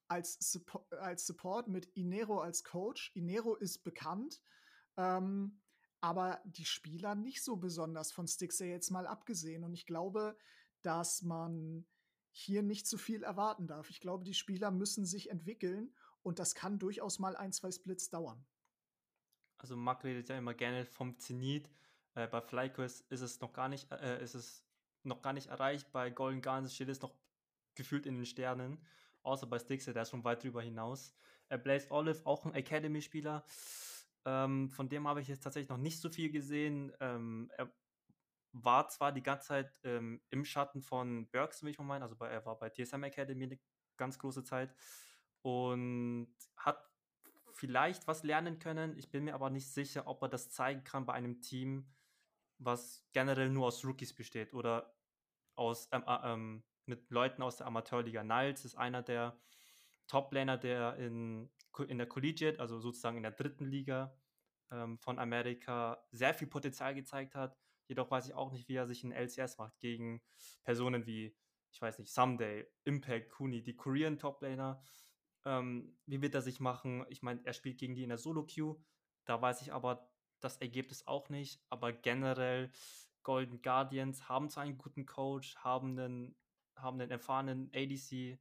[0.07, 3.11] als, Suppo als Support mit Inero als Coach.
[3.13, 4.41] Inero ist bekannt,
[4.95, 5.61] ähm,
[6.01, 9.63] aber die Spieler nicht so besonders von Stixay jetzt mal abgesehen.
[9.63, 10.37] Und ich glaube,
[10.81, 11.85] dass man
[12.31, 13.89] hier nicht zu viel erwarten darf.
[13.89, 18.09] Ich glaube, die Spieler müssen sich entwickeln und das kann durchaus mal ein, zwei Splits
[18.09, 18.45] dauern.
[19.57, 21.69] Also Marc redet ja immer gerne vom Zenit.
[22.17, 24.65] Äh, bei FlyQuest ist es noch gar nicht, äh, ist es
[25.03, 25.91] noch gar nicht erreicht.
[25.91, 27.13] Bei Golden Guns steht es noch
[27.75, 28.83] gefühlt in den Sternen.
[29.21, 31.15] Außer bei Stixer, der ist schon weit drüber hinaus.
[31.49, 33.45] Äh, Blaze Olive, auch ein Academy-Spieler.
[34.25, 36.91] Ähm, von dem habe ich jetzt tatsächlich noch nicht so viel gesehen.
[36.99, 37.71] Ähm, er
[38.51, 42.15] war zwar die ganze Zeit ähm, im Schatten von Burks, wie ich mal meine, also
[42.15, 43.59] bei, er war bei TSM Academy eine
[43.95, 44.73] ganz große Zeit
[45.43, 46.83] und hat
[47.53, 48.97] vielleicht was lernen können.
[48.97, 51.85] Ich bin mir aber nicht sicher, ob er das zeigen kann bei einem Team,
[52.59, 54.95] was generell nur aus Rookies besteht oder
[55.55, 58.23] aus ähm, äh, ähm, mit Leuten aus der Amateurliga.
[58.23, 59.39] Niles ist einer der
[60.07, 61.49] Top-Laner, der in,
[61.87, 64.15] in der Collegiate, also sozusagen in der dritten Liga
[64.71, 68.85] ähm, von Amerika, sehr viel Potenzial gezeigt hat Jedoch weiß ich auch nicht, wie er
[68.85, 70.21] sich in LCS macht gegen
[70.63, 71.35] Personen wie,
[71.71, 74.81] ich weiß nicht, Someday, Impact, Kuni, die Korean Toplaner.
[75.45, 77.05] Ähm, wie wird er sich machen?
[77.09, 78.77] Ich meine, er spielt gegen die in der Solo-Queue.
[79.25, 81.61] Da weiß ich aber das Ergebnis auch nicht.
[81.69, 82.71] Aber generell,
[83.23, 86.35] Golden Guardians haben zwar einen guten Coach, haben einen,
[86.75, 88.39] haben einen erfahrenen ADC,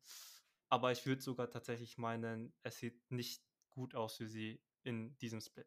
[0.68, 5.40] aber ich würde sogar tatsächlich meinen, es sieht nicht gut aus für sie in diesem
[5.40, 5.66] Split.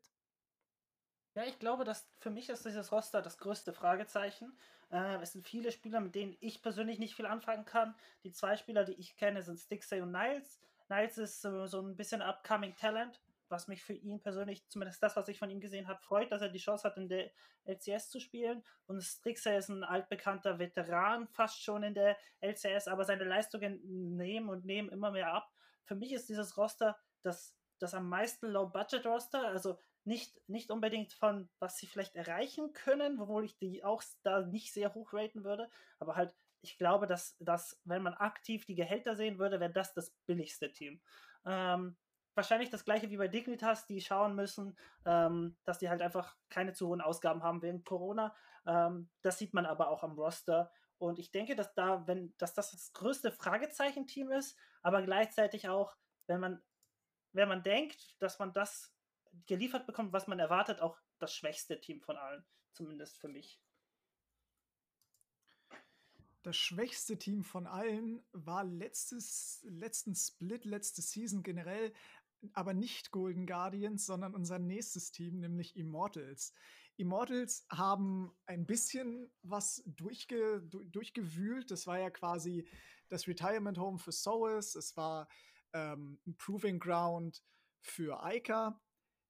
[1.35, 4.57] Ja, ich glaube, dass für mich ist dieses Roster das größte Fragezeichen.
[4.89, 7.95] Äh, es sind viele Spieler, mit denen ich persönlich nicht viel anfangen kann.
[8.23, 10.59] Die zwei Spieler, die ich kenne, sind Stixay und Niles.
[10.89, 15.15] Niles ist so, so ein bisschen upcoming Talent, was mich für ihn persönlich, zumindest das,
[15.15, 17.31] was ich von ihm gesehen habe, freut, dass er die Chance hat, in der
[17.65, 18.63] LCS zu spielen.
[18.85, 24.49] Und Stixay ist ein altbekannter Veteran, fast schon in der LCS, aber seine Leistungen nehmen
[24.49, 25.51] und nehmen immer mehr ab.
[25.83, 31.49] Für mich ist dieses Roster das das am meisten Low-Budget-Roster, also nicht, nicht unbedingt von,
[31.59, 35.69] was sie vielleicht erreichen können, obwohl ich die auch da nicht sehr hoch raten würde,
[35.97, 39.93] aber halt, ich glaube, dass, dass wenn man aktiv die Gehälter sehen würde, wäre das
[39.93, 41.01] das billigste Team.
[41.45, 41.95] Ähm,
[42.39, 46.73] wahrscheinlich das gleiche wie bei Dignitas, die schauen müssen, ähm, dass die halt einfach keine
[46.73, 48.35] zu hohen Ausgaben haben während Corona.
[48.65, 50.71] Ähm, das sieht man aber auch am Roster.
[50.97, 55.95] Und ich denke, dass da, wenn, dass das das größte Fragezeichen-Team ist, aber gleichzeitig auch,
[56.27, 56.61] wenn man
[57.33, 58.93] wenn man denkt, dass man das
[59.45, 63.61] geliefert bekommt, was man erwartet, auch das schwächste Team von allen, zumindest für mich.
[66.41, 71.93] Das schwächste Team von allen war letztes, letzten Split, letzte Season generell,
[72.53, 76.53] aber nicht Golden Guardians, sondern unser nächstes Team, nämlich Immortals.
[76.97, 81.71] Immortals haben ein bisschen was durchge, durchgewühlt.
[81.71, 82.67] Das war ja quasi
[83.07, 84.75] das Retirement Home für Soas.
[84.75, 85.27] Es war
[85.73, 87.43] ähm, ein Proving Ground
[87.81, 88.81] für Aika.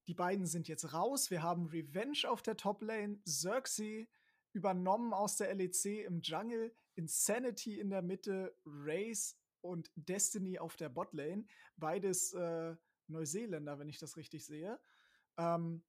[0.08, 1.30] Die beiden sind jetzt raus.
[1.30, 4.08] Wir haben Revenge auf der Top-Lane, Xerxes
[4.54, 10.90] übernommen aus der LEC im Jungle, Insanity in der Mitte, Race und Destiny auf der
[10.90, 11.46] Botlane.
[11.78, 12.76] Beides äh,
[13.10, 14.80] Neuseeländer, wenn ich das richtig sehe.
[15.38, 15.84] Ähm,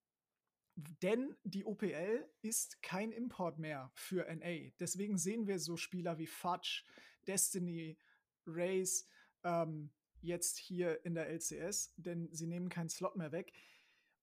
[1.03, 4.71] denn die OPL ist kein Import mehr für NA.
[4.79, 6.85] Deswegen sehen wir so Spieler wie Fudge,
[7.27, 7.99] Destiny,
[8.47, 9.07] Race,
[9.45, 9.91] ähm,
[10.23, 13.53] jetzt hier in der LCS, denn sie nehmen keinen Slot mehr weg.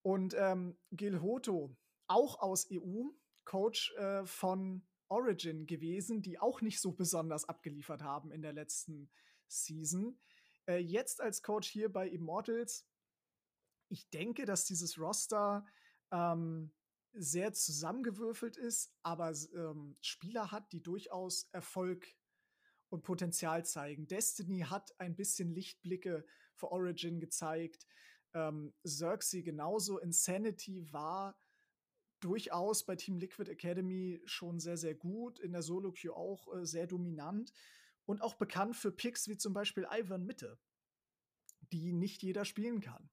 [0.02, 1.76] Und ähm, Gil Hoto,
[2.08, 3.10] auch aus EU,
[3.44, 9.10] Coach äh, von Origin gewesen, die auch nicht so besonders abgeliefert haben in der letzten
[9.48, 10.20] Season.
[10.68, 12.86] Äh, jetzt als Coach hier bei Immortals.
[13.90, 15.66] Ich denke, dass dieses Roster
[16.12, 16.72] ähm,
[17.14, 22.06] sehr zusammengewürfelt ist, aber ähm, Spieler hat, die durchaus Erfolg
[22.90, 24.08] und Potenzial zeigen.
[24.08, 27.88] Destiny hat ein bisschen Lichtblicke für Origin gezeigt.
[28.34, 30.00] Ähm, Xerxes genauso.
[30.00, 31.40] Insanity war
[32.20, 35.40] durchaus bei Team Liquid Academy schon sehr, sehr gut.
[35.40, 37.54] In der Solo-Queue auch äh, sehr dominant.
[38.08, 40.58] Und auch bekannt für Picks wie zum Beispiel Ivan Mitte,
[41.72, 43.10] die nicht jeder spielen kann.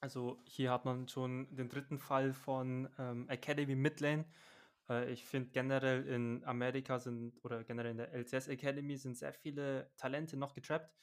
[0.00, 4.24] Also hier hat man schon den dritten Fall von ähm, Academy Midlane.
[4.88, 9.32] Äh, ich finde generell in Amerika sind oder generell in der LCS Academy sind sehr
[9.32, 10.94] viele Talente noch getrappt.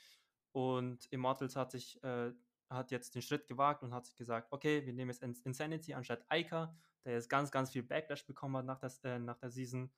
[0.52, 2.32] Und Immortals hat sich äh,
[2.70, 6.26] hat jetzt den Schritt gewagt und hat sich gesagt, okay, wir nehmen jetzt Insanity anstatt
[6.32, 9.90] Ica, der jetzt ganz, ganz viel Backlash bekommen hat nach, das, äh, nach der Season.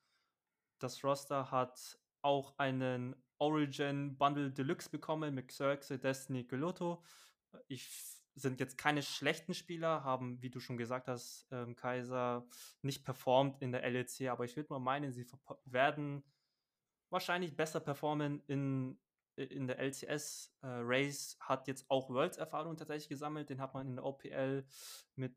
[0.79, 7.03] Das Roster hat auch einen Origin Bundle Deluxe bekommen mit Xerxes, Destiny, Geloto.
[7.67, 12.47] Ich sind jetzt keine schlechten Spieler, haben, wie du schon gesagt hast, ähm, Kaiser
[12.81, 15.25] nicht performt in der LEC, aber ich würde mal meinen, sie
[15.65, 16.23] werden
[17.09, 18.99] wahrscheinlich besser performen in,
[19.35, 20.55] in der LCS.
[20.61, 24.65] Äh, Race hat jetzt auch Worlds-Erfahrung tatsächlich gesammelt, den hat man in der OPL
[25.15, 25.35] mit,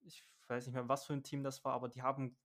[0.00, 2.36] ich weiß nicht mehr, was für ein Team das war, aber die haben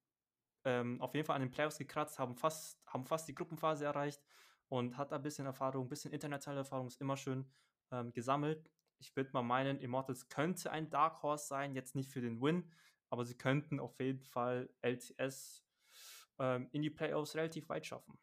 [0.66, 4.22] ähm, auf jeden Fall an den Playoffs gekratzt, haben fast, haben fast die Gruppenphase erreicht
[4.68, 7.50] und hat ein bisschen Erfahrung, ein bisschen internationale Erfahrung, ist immer schön
[7.92, 12.22] ähm, gesammelt ich würde mal meinen, Immortals könnte ein Dark Horse sein, jetzt nicht für
[12.22, 12.70] den Win,
[13.10, 15.64] aber sie könnten auf jeden Fall LCS
[16.40, 18.18] ähm, in die Playoffs relativ weit schaffen.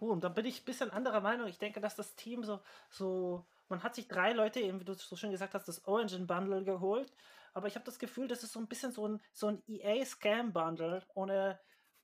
[0.00, 1.46] Uh, und da bin ich ein bisschen anderer Meinung.
[1.46, 4.94] Ich denke, dass das Team so, so, man hat sich drei Leute, eben wie du
[4.94, 7.12] so schön gesagt hast, das Origin Bundle geholt,
[7.54, 11.06] aber ich habe das Gefühl, das ist so ein bisschen so ein, so ein EA-Scam-Bundle,
[11.14, 11.60] ohne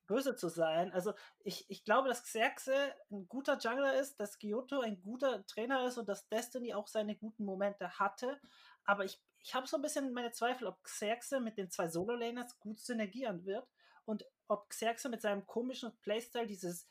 [0.06, 0.92] böse zu sein.
[0.92, 1.12] Also
[1.44, 2.74] ich, ich glaube, dass Xerxe
[3.10, 7.14] ein guter Jungler ist, dass Kyoto ein guter Trainer ist und dass Destiny auch seine
[7.14, 8.40] guten Momente hatte.
[8.84, 12.58] Aber ich, ich habe so ein bisschen meine Zweifel, ob Xerxe mit den zwei Solo-Laners
[12.58, 13.68] gut synergieren wird
[14.04, 16.88] und ob Xerxe mit seinem komischen Playstyle dieses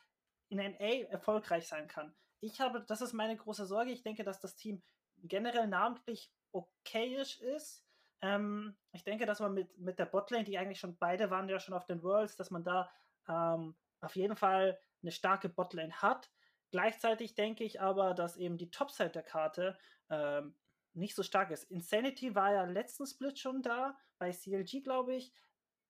[0.47, 2.15] in NA erfolgreich sein kann.
[2.39, 3.91] Ich habe, das ist meine große Sorge.
[3.91, 4.81] Ich denke, dass das Team
[5.17, 7.83] generell namentlich okayisch ist.
[8.21, 11.59] Ähm, ich denke, dass man mit, mit der Botlane, die eigentlich schon beide waren ja
[11.59, 12.89] schon auf den Worlds, dass man da
[13.27, 16.29] ähm, auf jeden Fall eine starke Botlane hat.
[16.71, 19.77] Gleichzeitig denke ich aber, dass eben die Topside der Karte
[20.09, 20.55] ähm,
[20.93, 21.63] nicht so stark ist.
[21.65, 25.33] Insanity war ja letzten Split schon da, bei CLG, glaube ich,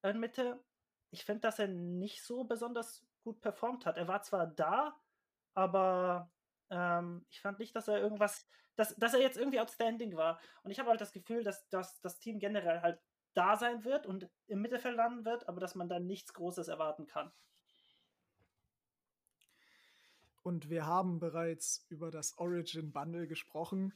[0.02, 0.62] in Mitte.
[1.10, 3.96] Ich finde, dass er nicht so besonders gut performt hat.
[3.96, 4.98] Er war zwar da,
[5.54, 6.30] aber
[6.70, 10.40] ähm, ich fand nicht, dass er irgendwas, dass, dass er jetzt irgendwie outstanding war.
[10.62, 13.00] Und ich habe halt das Gefühl, dass, dass das Team generell halt
[13.34, 17.06] da sein wird und im Mittelfeld landen wird, aber dass man dann nichts Großes erwarten
[17.06, 17.32] kann.
[20.42, 23.92] Und wir haben bereits über das Origin Bundle gesprochen.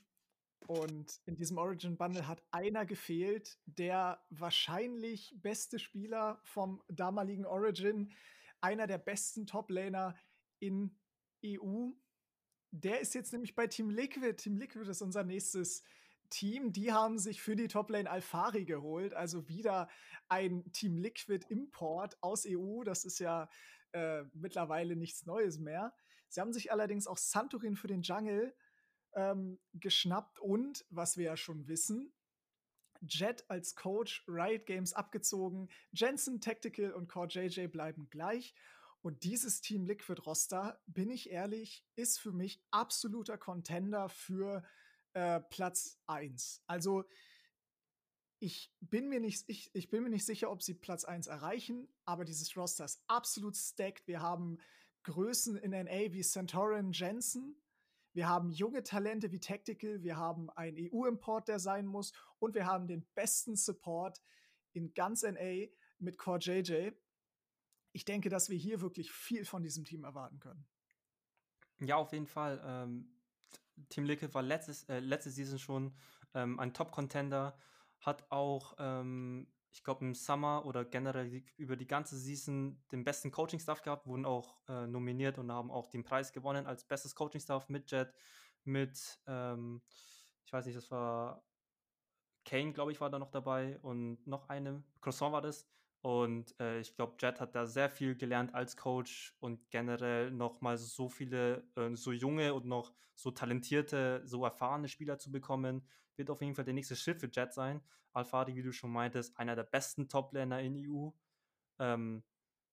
[0.67, 8.13] Und in diesem Origin Bundle hat einer gefehlt, der wahrscheinlich beste Spieler vom damaligen Origin,
[8.61, 10.17] einer der besten Top-Laner
[10.59, 10.97] in
[11.45, 11.91] EU.
[12.77, 14.35] Der ist jetzt nämlich bei Team Liquid.
[14.35, 15.85] Team Liquid ist unser nächstes
[16.29, 19.89] Team, die haben sich für die Toplane Alfari geholt, also wieder
[20.29, 22.83] ein Team Liquid Import aus EU.
[22.83, 23.49] Das ist ja
[23.93, 25.95] äh, mittlerweile nichts Neues mehr.
[26.29, 28.53] Sie haben sich allerdings auch Santorin für den Jungle
[29.15, 32.13] ähm, geschnappt und, was wir ja schon wissen,
[33.03, 38.53] Jet als Coach, Riot Games abgezogen, Jensen, Tactical und Core JJ bleiben gleich.
[39.05, 44.64] Und dieses Team Liquid Roster, bin ich ehrlich, ist für mich absoluter Contender für
[45.12, 46.62] äh, Platz 1.
[46.67, 47.05] Also
[48.38, 51.87] ich bin mir nicht, ich, ich bin mir nicht sicher, ob sie Platz 1 erreichen,
[52.07, 54.07] aber dieses Roster ist absolut stacked.
[54.07, 54.57] Wir haben
[55.03, 57.61] Größen in NA wie Centauran Jensen.
[58.14, 62.64] Wir haben junge Talente wie Tactical, wir haben einen EU-Import, der sein muss, und wir
[62.64, 64.23] haben den besten Support
[64.73, 65.67] in ganz NA
[65.99, 66.93] mit Core JJ.
[67.94, 70.66] Ich denke, dass wir hier wirklich viel von diesem Team erwarten können.
[71.78, 72.61] Ja, auf jeden Fall.
[72.64, 73.20] Ähm,
[73.88, 75.96] Team Liquid war letztes, äh, letzte Season schon
[76.35, 77.57] ähm, ein Top-Contender,
[78.00, 83.30] hat auch, ähm, ich glaube, im Summer oder generell über die ganze Season den besten
[83.30, 87.68] Coaching-Staff gehabt, wurden auch äh, nominiert und haben auch den Preis gewonnen als bestes Coaching-Staff
[87.68, 88.12] mit Jet,
[88.64, 89.83] mit, ähm,
[90.44, 91.44] ich weiß nicht, das war
[92.44, 95.68] Kane, glaube ich, war da noch dabei und noch eine, Croissant war das.
[96.05, 100.61] Und äh, ich glaube, Jet hat da sehr viel gelernt als Coach und generell noch
[100.61, 105.88] mal so viele, äh, so junge und noch so talentierte, so erfahrene Spieler zu bekommen,
[106.17, 107.81] wird auf jeden Fall der nächste Schritt für Jet sein.
[108.12, 111.09] Alfadi, wie du schon meintest, einer der besten Top-Länder in EU.
[111.79, 112.23] Ähm,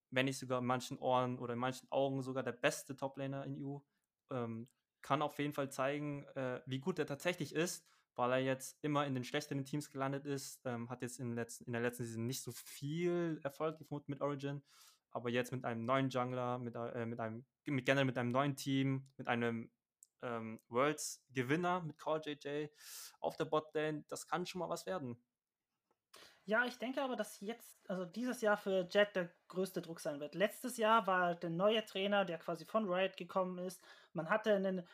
[0.10, 3.56] wenn nicht sogar in manchen Ohren oder in manchen Augen sogar der beste Top-Laner in
[3.56, 3.80] EU.
[4.30, 4.68] Ähm,
[5.02, 9.06] kann auf jeden Fall zeigen, äh, wie gut er tatsächlich ist weil er jetzt immer
[9.06, 12.26] in den schlechteren Teams gelandet ist, ähm, hat jetzt in, letzten, in der letzten Saison
[12.26, 14.62] nicht so viel Erfolg gefunden mit Origin.
[15.12, 18.56] aber jetzt mit einem neuen Jungler, mit, äh, mit einem, mit, generell mit einem neuen
[18.56, 19.70] Team, mit einem
[20.22, 22.68] ähm, Worlds-Gewinner mit Call JJ
[23.20, 25.22] auf der Botlane, das kann schon mal was werden.
[26.46, 30.20] Ja, ich denke aber, dass jetzt, also dieses Jahr für Jet der größte Druck sein
[30.20, 30.34] wird.
[30.34, 33.84] Letztes Jahr war der neue Trainer, der quasi von Riot gekommen ist.
[34.14, 34.88] Man hatte einen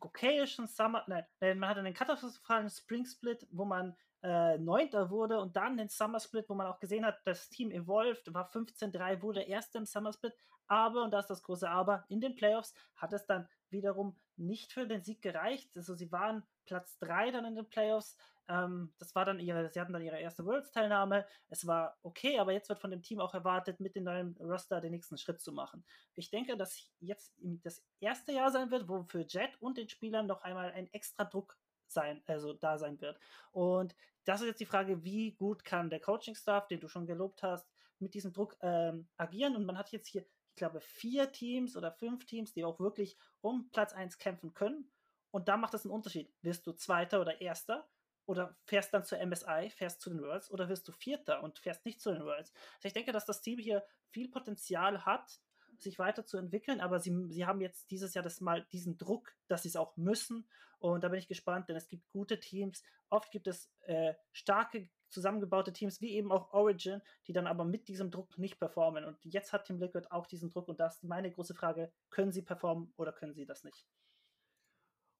[0.00, 1.24] okayischen Summer, nein,
[1.58, 6.20] man hatte einen katastrophalen Spring Split, wo man äh, Neunter wurde und dann den Summer
[6.20, 10.12] Split, wo man auch gesehen hat, das Team evolved, war 15-3, wurde Erster im Summer
[10.12, 10.34] Split,
[10.66, 14.72] aber, und das ist das große Aber, in den Playoffs hat es dann wiederum nicht
[14.72, 15.76] für den Sieg gereicht.
[15.76, 18.16] Also sie waren Platz 3 dann in den Playoffs.
[18.48, 21.26] Ähm, das war dann ihre, sie hatten dann ihre erste Worlds-Teilnahme.
[21.48, 24.80] Es war okay, aber jetzt wird von dem Team auch erwartet, mit dem neuen Roster
[24.80, 25.84] den nächsten Schritt zu machen.
[26.14, 30.26] Ich denke, dass jetzt das erste Jahr sein wird, wo für Jet und den Spielern
[30.26, 31.56] noch einmal ein extra Druck
[31.88, 33.18] sein, also da sein wird.
[33.52, 37.42] Und das ist jetzt die Frage, wie gut kann der Coaching-Staff, den du schon gelobt
[37.42, 39.56] hast, mit diesem Druck ähm, agieren.
[39.56, 43.16] Und man hat jetzt hier, ich glaube, vier Teams oder fünf Teams, die auch wirklich
[43.40, 44.90] um Platz 1 kämpfen können.
[45.34, 46.32] Und da macht es einen Unterschied.
[46.42, 47.88] Wirst du Zweiter oder Erster?
[48.24, 50.48] Oder fährst dann zur MSI, fährst zu den Worlds?
[50.48, 52.52] Oder wirst du Vierter und fährst nicht zu den Worlds?
[52.76, 55.40] Also ich denke, dass das Team hier viel Potenzial hat,
[55.76, 59.70] sich weiterzuentwickeln, aber sie, sie haben jetzt dieses Jahr das mal diesen Druck, dass sie
[59.70, 60.48] es auch müssen.
[60.78, 62.84] Und da bin ich gespannt, denn es gibt gute Teams.
[63.10, 67.88] Oft gibt es äh, starke zusammengebaute Teams, wie eben auch Origin, die dann aber mit
[67.88, 69.04] diesem Druck nicht performen.
[69.04, 72.30] Und jetzt hat Team Liquid auch diesen Druck und das ist meine große Frage, können
[72.30, 73.84] sie performen oder können sie das nicht?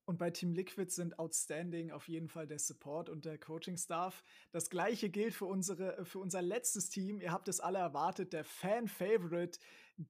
[0.07, 4.23] Und bei Team Liquid sind outstanding auf jeden Fall der Support und der Coaching-Staff.
[4.53, 7.21] Das gleiche gilt für, unsere, für unser letztes Team.
[7.21, 9.59] Ihr habt es alle erwartet, der Fan-Favorite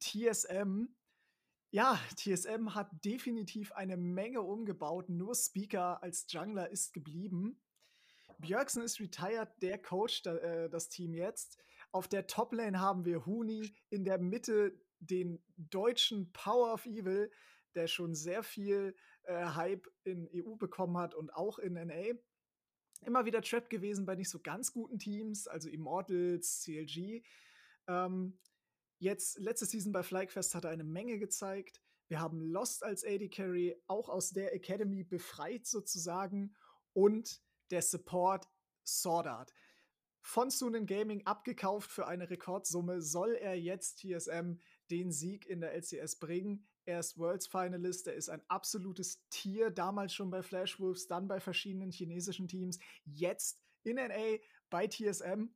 [0.00, 0.88] TSM.
[1.70, 5.08] Ja, TSM hat definitiv eine Menge umgebaut.
[5.08, 7.60] Nur Speaker als Jungler ist geblieben.
[8.38, 11.58] Björksen ist retired, der coacht äh, das Team jetzt.
[11.92, 17.30] Auf der Toplane haben wir Huni, in der Mitte den deutschen Power of Evil,
[17.74, 22.18] der schon sehr viel äh, Hype in EU bekommen hat und auch in NA.
[23.04, 27.22] Immer wieder trapped gewesen bei nicht so ganz guten Teams, also Immortals, CLG.
[27.86, 28.38] Ähm,
[28.98, 31.82] jetzt, letzte Season bei Flyquest hat er eine Menge gezeigt.
[32.08, 36.54] Wir haben Lost als AD Carry auch aus der Academy befreit sozusagen
[36.92, 38.48] und der Support
[38.86, 39.54] Sword Art.
[40.20, 44.58] Von Sunen Gaming abgekauft für eine Rekordsumme soll er jetzt TSM
[44.90, 46.66] den Sieg in der LCS bringen.
[46.86, 51.28] Er ist Worlds Finalist, er ist ein absolutes Tier, damals schon bei Flash Wolves, dann
[51.28, 54.38] bei verschiedenen chinesischen Teams, jetzt in NA
[54.70, 55.48] bei TSM.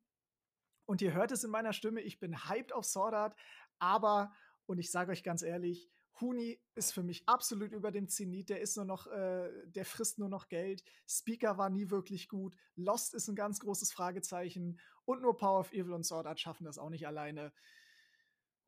[0.86, 3.36] Und ihr hört es in meiner Stimme, ich bin hyped auf Sword Art,
[3.78, 4.32] aber,
[4.66, 8.48] und ich sage euch ganz ehrlich, Huni ist für mich absolut über dem Zenit.
[8.48, 10.82] Der ist nur noch, äh, der frisst nur noch Geld.
[11.06, 12.56] Speaker war nie wirklich gut.
[12.74, 14.80] Lost ist ein ganz großes Fragezeichen.
[15.04, 17.52] Und nur Power of Evil und Sword Art schaffen das auch nicht alleine.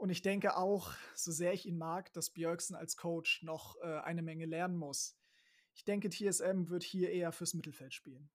[0.00, 3.98] Und ich denke auch, so sehr ich ihn mag, dass Björksen als Coach noch äh,
[3.98, 5.14] eine Menge lernen muss.
[5.74, 8.30] Ich denke, TSM wird hier eher fürs Mittelfeld spielen.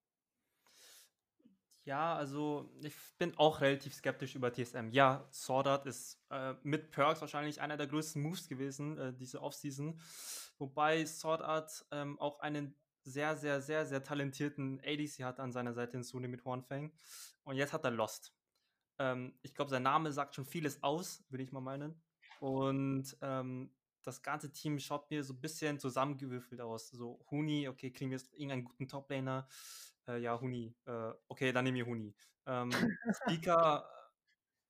[1.84, 4.90] Ja, also ich bin auch relativ skeptisch über TSM.
[4.92, 9.42] Ja, Sword Art ist äh, mit Perks wahrscheinlich einer der größten Moves gewesen, äh, diese
[9.42, 10.00] Offseason.
[10.60, 15.74] Wobei Sword Art ähm, auch einen sehr, sehr, sehr, sehr talentierten ADC hat an seiner
[15.74, 16.92] Seite in Sune mit Hornfang.
[17.44, 18.35] Und jetzt hat er Lost.
[19.00, 22.02] Ähm, ich glaube, sein Name sagt schon vieles aus, würde ich mal meinen.
[22.40, 23.72] Und ähm,
[24.04, 26.90] das ganze Team schaut mir so ein bisschen zusammengewürfelt aus.
[26.90, 29.48] So, Huni, okay, kriegen wir jetzt irgendeinen guten Toplaner.
[30.08, 30.76] Äh, ja, Huni.
[30.86, 32.16] Äh, okay, dann nehmen wir Huni.
[32.46, 32.72] Ähm,
[33.24, 33.90] Speaker,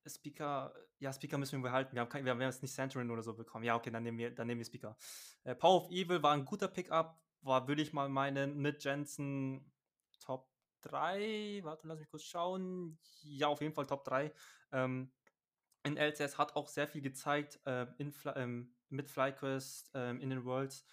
[0.07, 1.93] Speaker, ja, Speaker müssen wir behalten.
[1.93, 3.65] Wir haben, wir haben jetzt nicht Santorin oder so bekommen.
[3.65, 4.95] Ja, okay, dann nehmen wir, dann nehmen wir Speaker.
[5.43, 7.19] Äh, Power of Evil war ein guter Pickup.
[7.41, 9.71] War, würde ich mal meinen, mit Jensen
[10.85, 11.61] 3.
[11.63, 12.97] Warte, lass mich kurz schauen.
[13.23, 14.33] Ja, auf jeden Fall Top 3.
[14.71, 15.11] Ähm,
[15.83, 20.45] in LCS hat auch sehr viel gezeigt äh, in, ähm, mit FlyQuest ähm, in den
[20.45, 20.85] Worlds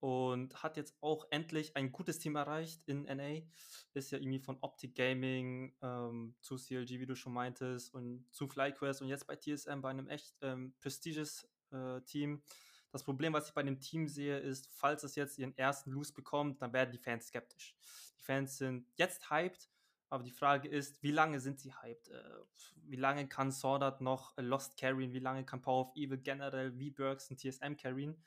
[0.00, 3.42] und hat jetzt auch endlich ein gutes Team erreicht in NA.
[3.94, 8.48] Ist ja irgendwie von Optic Gaming ähm, zu CLG, wie du schon meintest, und zu
[8.48, 12.42] FlyQuest und jetzt bei TSM bei einem echt ähm, prestigious äh, Team.
[12.92, 16.12] Das Problem, was ich bei dem Team sehe, ist, falls es jetzt ihren ersten Lose
[16.12, 17.74] bekommt, dann werden die Fans skeptisch.
[18.18, 19.70] Die Fans sind jetzt hyped,
[20.10, 22.08] aber die Frage ist, wie lange sind sie hyped?
[22.10, 22.22] Äh,
[22.84, 25.14] wie lange kann Sword noch Lost carryen?
[25.14, 28.22] Wie lange kann Power of Evil generell wie Burks und TSM carryen?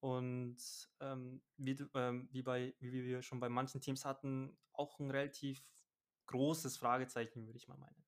[0.00, 0.56] Und
[1.00, 5.62] ähm, wie, ähm, wie, bei, wie wir schon bei manchen Teams hatten, auch ein relativ
[6.26, 8.05] großes Fragezeichen, würde ich mal meinen.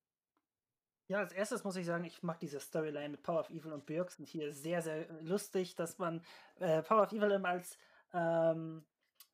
[1.09, 3.87] Ja, als erstes muss ich sagen, ich mag diese Storyline mit Power of Evil und
[3.87, 6.23] Björksen hier sehr, sehr lustig, dass man
[6.61, 7.79] äh, Power of Evil immer als,
[8.13, 8.85] ähm,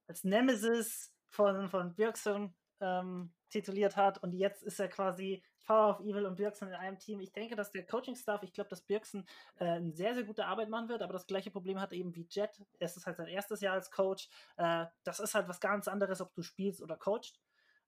[0.07, 6.01] als Nemesis von, von Björksen ähm, tituliert hat und jetzt ist er quasi Power of
[6.01, 7.19] Evil und Birksen in einem Team.
[7.21, 9.27] Ich denke, dass der Coaching-Staff, ich glaube, dass Birksen
[9.59, 12.29] äh, eine sehr, sehr gute Arbeit machen wird, aber das gleiche Problem hat eben wie
[12.31, 12.63] Jet.
[12.79, 14.29] Es ist halt sein erstes Jahr als Coach.
[14.59, 17.41] Äh, das ist halt was ganz anderes, ob du spielst oder coachst.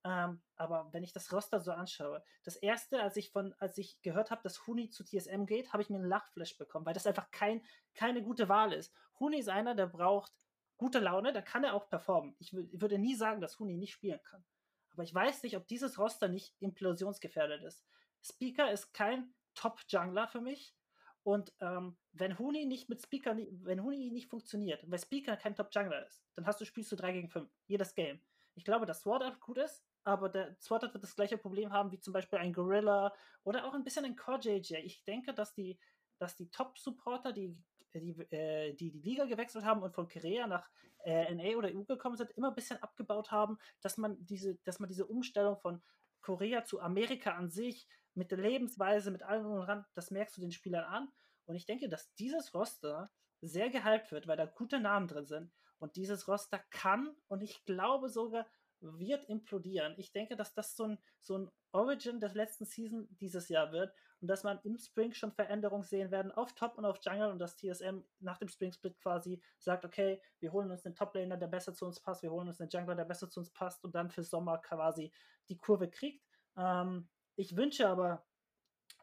[0.07, 4.01] Ähm, aber wenn ich das Roster so anschaue, das erste, als ich von, als ich
[4.03, 7.09] gehört habe, dass Huni zu TSM geht, habe ich mir einen Lachflash bekommen, weil das
[7.09, 7.61] einfach kein,
[7.95, 8.95] keine gute Wahl ist.
[9.19, 10.33] Huni ist einer, der braucht
[10.77, 12.37] gute Laune, da kann er auch performen.
[12.39, 14.45] Ich, ich würde nie sagen, dass Huni nicht spielen kann.
[14.93, 17.85] Aber ich weiß nicht, ob dieses Roster nicht implosionsgefährdet ist.
[18.23, 20.77] Speaker ist kein Top-Jungler für mich.
[21.25, 26.07] Und ähm, wenn Huni nicht mit Speaker, wenn Huni nicht funktioniert, weil Speaker kein Top-Jungler
[26.07, 28.21] ist, dann hast du, spielst du 3 gegen 5, jedes Game.
[28.55, 31.91] Ich glaube, dass Sword Art gut ist, aber der Art wird das gleiche Problem haben
[31.91, 34.49] wie zum Beispiel ein Gorilla oder auch ein bisschen ein Core.
[34.49, 35.79] Ich denke, dass die,
[36.19, 37.57] dass die Top-Supporter, die
[37.93, 40.69] die, äh, die die Liga gewechselt haben und von Korea nach
[41.05, 44.79] äh, NA oder EU gekommen sind, immer ein bisschen abgebaut haben, dass man diese, dass
[44.79, 45.83] man diese Umstellung von
[46.21, 50.41] Korea zu Amerika an sich mit der Lebensweise, mit allem und ran, das merkst du
[50.41, 51.09] den Spielern an.
[51.47, 55.53] Und ich denke, dass dieses Roster sehr gehypt wird, weil da gute Namen drin sind.
[55.79, 58.47] Und dieses Roster kann und ich glaube sogar
[58.81, 59.95] wird implodieren.
[59.97, 63.93] Ich denke, dass das so ein, so ein Origin der letzten Season dieses Jahr wird
[64.20, 67.39] und dass man im Spring schon Veränderungen sehen werden auf Top und auf Jungle und
[67.39, 71.49] dass TSM nach dem Spring Split quasi sagt, okay, wir holen uns einen Top-Laner, der
[71.49, 73.95] besser zu uns passt, wir holen uns einen Jungler, der besser zu uns passt und
[73.95, 75.12] dann für Sommer quasi
[75.49, 76.24] die Kurve kriegt.
[76.57, 78.24] Ähm, ich wünsche aber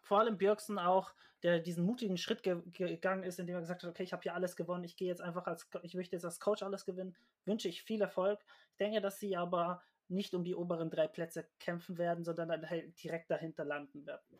[0.04, 3.89] vor allem Björksen auch, der diesen mutigen Schritt ge gegangen ist, indem er gesagt hat,
[3.89, 6.39] okay, ich habe hier alles gewonnen, ich gehe jetzt einfach als, ich möchte jetzt als
[6.39, 8.39] Coach alles gewinnen, wünsche ich viel Erfolg.
[8.72, 12.70] Ich denke, dass sie aber nicht um die oberen drei Plätze kämpfen werden, sondern dann
[12.70, 14.39] halt direkt dahinter landen werden.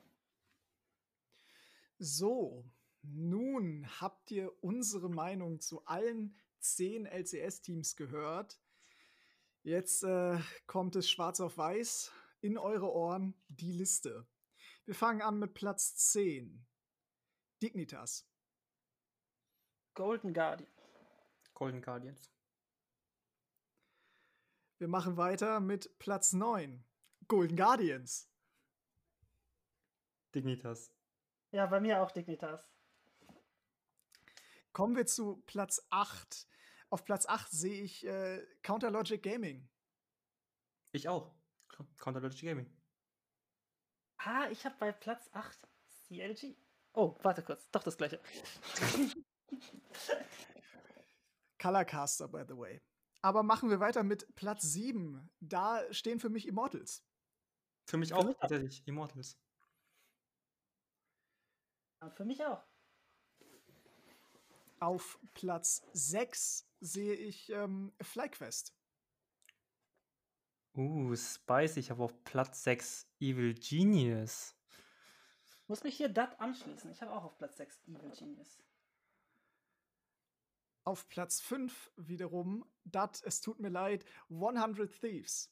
[2.00, 2.66] So,
[3.02, 8.60] nun habt ihr unsere Meinung zu allen zehn LCS-Teams gehört.
[9.64, 12.12] Jetzt äh, kommt es schwarz auf weiß
[12.42, 14.26] in eure Ohren, die Liste.
[14.86, 16.66] Wir fangen an mit Platz 10.
[17.62, 18.28] Dignitas.
[19.94, 20.70] Golden Guardian.
[21.54, 22.30] Golden Guardians.
[24.80, 26.84] Wir machen weiter mit Platz 9.
[27.30, 28.30] Golden Guardians.
[30.36, 30.92] Dignitas.
[31.52, 32.70] Ja, bei mir auch Dignitas.
[34.74, 36.50] Kommen wir zu Platz 8.
[36.90, 39.70] Auf Platz 8 sehe ich äh, Counter Logic Gaming.
[40.92, 41.34] Ich auch.
[42.00, 42.83] Counter Logic Gaming.
[44.18, 45.68] Ah, ich habe bei Platz 8
[46.08, 46.56] CLG.
[46.94, 47.70] Oh, warte kurz.
[47.72, 48.20] Doch das gleiche.
[51.60, 52.82] Colorcaster, by the way.
[53.22, 55.30] Aber machen wir weiter mit Platz 7.
[55.40, 57.06] Da stehen für mich Immortals.
[57.86, 59.38] Für mich auch tatsächlich Immortals.
[62.16, 62.62] Für mich auch.
[64.80, 68.76] Auf Platz 6 sehe ich ähm, FlyQuest.
[70.76, 71.80] Uh, spicy.
[71.80, 74.56] Ich habe auf Platz 6 Evil Genius.
[75.68, 76.92] Muss mich hier dat anschließen.
[76.92, 78.60] Ich habe auch auf Platz 6 Evil Genius.
[80.84, 85.50] Auf Platz 5 wiederum, dat, es tut mir leid, 100 Thieves.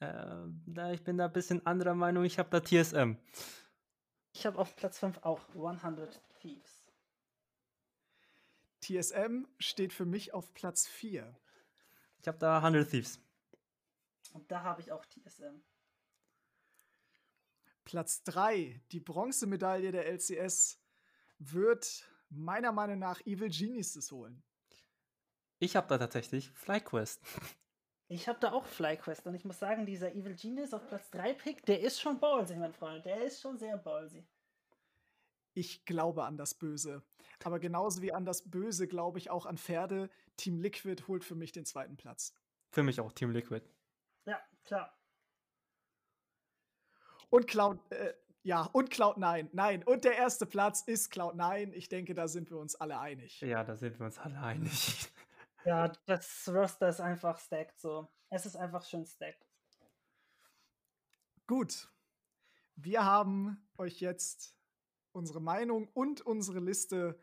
[0.00, 2.24] Äh, ich bin da ein bisschen anderer Meinung.
[2.24, 3.16] Ich habe da TSM.
[4.32, 6.92] Ich habe auf Platz 5 auch 100 Thieves.
[8.80, 11.34] TSM steht für mich auf Platz 4.
[12.20, 13.20] Ich habe da 100 Thieves.
[14.36, 15.62] Und da habe ich auch TSM.
[17.84, 20.78] Platz 3, die Bronzemedaille der LCS,
[21.38, 24.42] wird meiner Meinung nach Evil Geniuses holen.
[25.58, 27.22] Ich habe da tatsächlich FlyQuest.
[28.08, 31.32] Ich habe da auch FlyQuest und ich muss sagen, dieser Evil Genius auf Platz 3
[31.32, 33.06] Pick, der ist schon ballsy, mein Freund.
[33.06, 34.26] Der ist schon sehr ballsy.
[35.54, 37.02] Ich glaube an das Böse.
[37.42, 40.10] Aber genauso wie an das Böse glaube ich auch an Pferde.
[40.36, 42.34] Team Liquid holt für mich den zweiten Platz.
[42.70, 43.66] Für mich auch Team Liquid.
[44.66, 44.92] Ja, klar.
[47.30, 49.50] Und Cloud, äh, ja, und Cloud9.
[49.52, 51.72] Nein, und der erste Platz ist Cloud9.
[51.72, 53.40] Ich denke, da sind wir uns alle einig.
[53.40, 55.10] Ja, da sind wir uns alle einig.
[55.64, 58.08] Ja, das Roster ist einfach stacked so.
[58.30, 59.44] Es ist einfach schön stacked.
[61.48, 61.88] Gut.
[62.76, 64.56] Wir haben euch jetzt
[65.10, 67.20] unsere Meinung und unsere Liste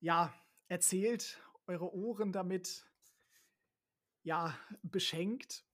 [0.00, 0.32] ja
[0.68, 2.86] erzählt, eure Ohren damit
[4.22, 5.66] ja beschenkt.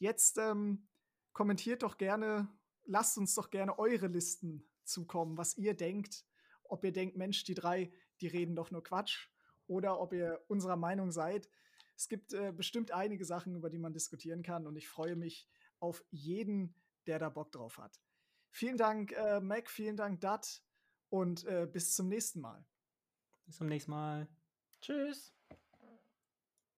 [0.00, 0.88] Jetzt ähm,
[1.34, 2.48] kommentiert doch gerne,
[2.86, 6.24] lasst uns doch gerne eure Listen zukommen, was ihr denkt.
[6.64, 7.92] Ob ihr denkt, Mensch, die drei,
[8.22, 9.28] die reden doch nur Quatsch.
[9.66, 11.48] Oder ob ihr unserer Meinung seid.
[11.96, 14.66] Es gibt äh, bestimmt einige Sachen, über die man diskutieren kann.
[14.66, 15.48] Und ich freue mich
[15.80, 16.74] auf jeden,
[17.06, 18.00] der da Bock drauf hat.
[18.50, 20.62] Vielen Dank, äh, Mac, vielen Dank, Dat.
[21.10, 22.64] Und äh, bis zum nächsten Mal.
[23.44, 24.28] Bis zum nächsten Mal.
[24.80, 25.34] Tschüss.